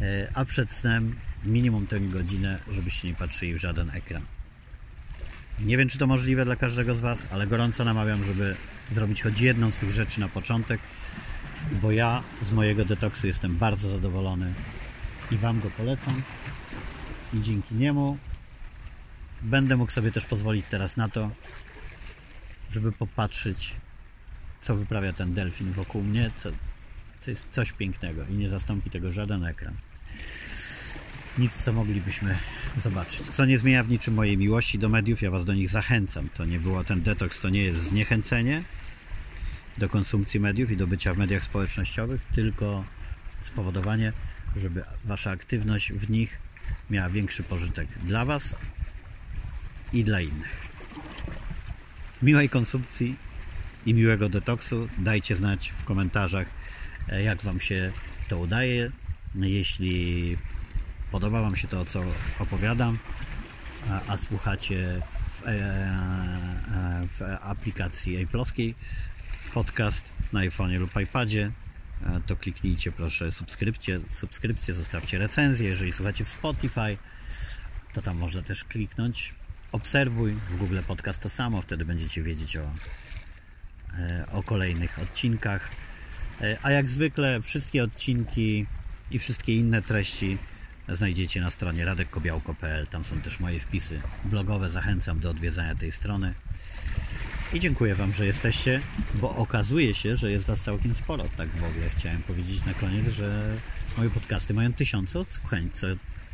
E, 0.00 0.30
A 0.34 0.44
przed 0.44 0.70
snem 0.70 1.16
minimum 1.44 1.86
tę 1.86 2.00
godzinę, 2.00 2.58
żebyście 2.70 3.08
nie 3.08 3.14
patrzyli 3.14 3.54
w 3.54 3.58
żaden 3.58 3.90
ekran. 3.90 4.22
Nie 5.60 5.76
wiem, 5.76 5.88
czy 5.88 5.98
to 5.98 6.06
możliwe 6.06 6.44
dla 6.44 6.56
każdego 6.56 6.94
z 6.94 7.00
Was, 7.00 7.26
ale 7.30 7.46
gorąco 7.46 7.84
namawiam, 7.84 8.24
żeby 8.24 8.56
zrobić 8.90 9.22
choć 9.22 9.40
jedną 9.40 9.70
z 9.70 9.76
tych 9.76 9.92
rzeczy 9.92 10.20
na 10.20 10.28
początek, 10.28 10.80
bo 11.82 11.92
ja 11.92 12.22
z 12.42 12.52
mojego 12.52 12.84
detoksu 12.84 13.26
jestem 13.26 13.56
bardzo 13.56 13.88
zadowolony 13.88 14.52
i 15.30 15.36
Wam 15.36 15.60
go 15.60 15.70
polecam. 15.70 16.22
I 17.34 17.40
dzięki 17.40 17.74
niemu 17.74 18.18
będę 19.42 19.76
mógł 19.76 19.92
sobie 19.92 20.10
też 20.10 20.26
pozwolić 20.26 20.66
teraz 20.68 20.96
na 20.96 21.08
to, 21.08 21.30
żeby 22.70 22.92
popatrzeć, 22.92 23.74
co 24.60 24.76
wyprawia 24.76 25.12
ten 25.12 25.34
delfin 25.34 25.72
wokół 25.72 26.02
mnie, 26.02 26.30
co, 26.36 26.50
co 27.20 27.30
jest 27.30 27.50
coś 27.50 27.72
pięknego 27.72 28.24
i 28.26 28.32
nie 28.32 28.48
zastąpi 28.48 28.90
tego 28.90 29.10
żaden 29.10 29.44
ekran. 29.44 29.74
Nic, 31.38 31.52
co 31.52 31.72
moglibyśmy 31.72 32.38
zobaczyć. 32.76 33.20
Co 33.20 33.44
nie 33.44 33.58
zmienia 33.58 33.84
w 33.84 33.88
niczym 33.88 34.14
mojej 34.14 34.38
miłości 34.38 34.78
do 34.78 34.88
mediów, 34.88 35.22
ja 35.22 35.30
Was 35.30 35.44
do 35.44 35.54
nich 35.54 35.70
zachęcam. 35.70 36.28
To 36.28 36.44
nie 36.44 36.60
było 36.60 36.84
ten 36.84 37.02
detoks, 37.02 37.40
to 37.40 37.48
nie 37.48 37.62
jest 37.62 37.80
zniechęcenie 37.80 38.62
do 39.78 39.88
konsumpcji 39.88 40.40
mediów 40.40 40.70
i 40.70 40.76
do 40.76 40.86
bycia 40.86 41.14
w 41.14 41.18
mediach 41.18 41.44
społecznościowych, 41.44 42.20
tylko 42.34 42.84
spowodowanie, 43.42 44.12
żeby 44.56 44.84
Wasza 45.04 45.30
aktywność 45.30 45.92
w 45.92 46.10
nich 46.10 46.38
miała 46.90 47.10
większy 47.10 47.42
pożytek 47.42 47.88
dla 48.04 48.24
Was 48.24 48.54
i 49.92 50.04
dla 50.04 50.20
innych. 50.20 50.68
Miłej 52.22 52.48
konsumpcji 52.48 53.16
i 53.86 53.94
miłego 53.94 54.28
detoksu. 54.28 54.88
Dajcie 54.98 55.36
znać 55.36 55.72
w 55.78 55.84
komentarzach, 55.84 56.46
e, 57.08 57.22
jak 57.22 57.42
Wam 57.42 57.60
się 57.60 57.92
to 58.28 58.38
udaje. 58.38 58.90
Jeśli 59.34 60.36
podoba 61.10 61.42
Wam 61.42 61.56
się 61.56 61.68
to, 61.68 61.84
co 61.84 62.02
opowiadam, 62.38 62.98
a, 63.90 64.12
a 64.12 64.16
słuchacie 64.16 65.00
w, 65.30 65.46
e, 65.46 65.50
e, 65.50 67.08
w 67.08 67.20
aplikacji 67.40 68.26
Apple'owskiej 68.26 68.74
podcast 69.54 70.12
na 70.32 70.40
iPhone'ie 70.40 70.78
lub 70.78 71.00
iPadzie, 71.00 71.50
to 72.26 72.36
kliknijcie 72.36 72.92
proszę 72.92 73.32
subskrypcję, 73.32 74.00
subskrypcję, 74.10 74.74
zostawcie 74.74 75.18
recenzję. 75.18 75.68
Jeżeli 75.68 75.92
słuchacie 75.92 76.24
w 76.24 76.28
Spotify, 76.28 76.98
to 77.92 78.02
tam 78.02 78.16
można 78.16 78.42
też 78.42 78.64
kliknąć 78.64 79.34
obserwuj 79.72 80.32
w 80.32 80.56
Google 80.56 80.78
Podcast 80.86 81.22
to 81.22 81.28
samo, 81.28 81.62
wtedy 81.62 81.84
będziecie 81.84 82.22
wiedzieć 82.22 82.56
o, 82.56 82.70
e, 83.98 84.26
o 84.32 84.42
kolejnych 84.42 84.98
odcinkach. 84.98 85.70
E, 86.40 86.58
A 86.62 86.70
jak 86.70 86.90
zwykle 86.90 87.42
wszystkie 87.42 87.84
odcinki 87.84 88.66
i 89.10 89.18
wszystkie 89.18 89.56
inne 89.56 89.82
treści 89.82 90.38
znajdziecie 90.88 91.40
na 91.40 91.50
stronie 91.50 91.84
radekkobiałko.pl. 91.84 92.86
Tam 92.86 93.04
są 93.04 93.20
też 93.20 93.40
moje 93.40 93.60
wpisy 93.60 94.00
blogowe. 94.24 94.70
Zachęcam 94.70 95.20
do 95.20 95.30
odwiedzania 95.30 95.74
tej 95.74 95.92
strony. 95.92 96.34
I 97.54 97.60
dziękuję 97.60 97.94
Wam, 97.94 98.12
że 98.12 98.26
jesteście, 98.26 98.80
bo 99.14 99.36
okazuje 99.36 99.94
się, 99.94 100.16
że 100.16 100.30
jest 100.30 100.44
Was 100.44 100.60
całkiem 100.60 100.94
sporo. 100.94 101.24
Tak 101.36 101.48
w 101.48 101.64
ogóle 101.64 101.88
chciałem 101.96 102.22
powiedzieć 102.22 102.64
na 102.64 102.74
koniec, 102.74 103.08
że 103.08 103.56
moje 103.98 104.10
podcasty 104.10 104.54
mają 104.54 104.72
tysiące 104.72 105.18
odsłuchań, 105.18 105.70
co 105.72 105.86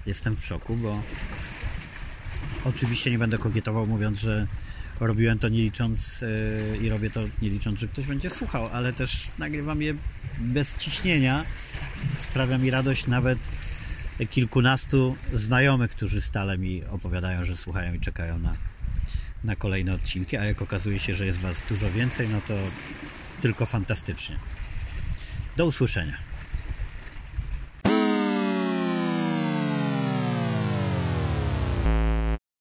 jestem 0.07 0.37
w 0.37 0.46
szoku, 0.46 0.76
bo 0.76 1.02
oczywiście 2.64 3.11
nie 3.11 3.18
będę 3.18 3.38
kokietował 3.38 3.87
mówiąc, 3.87 4.20
że 4.20 4.46
robiłem 5.00 5.38
to 5.38 5.48
nie 5.48 5.59
licząc 5.59 6.20
yy, 6.20 6.78
i 6.83 6.88
robię 6.88 7.11
to 7.11 7.20
nie 7.42 7.50
licząc, 7.50 7.81
że 7.81 7.88
ktoś 7.88 8.07
będzie 8.07 8.31
słuchał, 8.31 8.68
ale 8.72 8.92
też 8.92 9.28
nagrywam 9.38 9.83
je 9.83 9.94
bez 10.38 10.76
ciśnienia. 10.76 11.44
Sprawia 12.16 12.59
mi 12.59 12.70
radość 12.70 13.07
nawet 13.07 13.38
kilkunastu 14.31 15.16
znajomych, 15.33 15.90
którzy 15.90 16.20
stale 16.20 16.59
mi 16.59 16.85
opowiadają, 16.85 17.44
że 17.44 17.57
słuchają 17.57 17.94
i 17.94 18.00
czekają 18.00 18.38
na, 18.38 18.54
na 19.44 19.57
kolejne 19.57 19.94
odcinki, 19.94 20.37
a 20.37 20.44
jak 20.44 20.62
okazuje 20.62 20.98
się, 20.98 21.14
że 21.14 21.27
jest 21.27 21.38
Was 21.38 21.62
dużo 21.68 21.90
więcej, 21.90 22.29
no 22.29 22.40
to 22.48 22.55
tylko 23.40 23.66
fantastycznie. 23.66 24.38
Do 25.57 25.66
usłyszenia. 25.66 26.27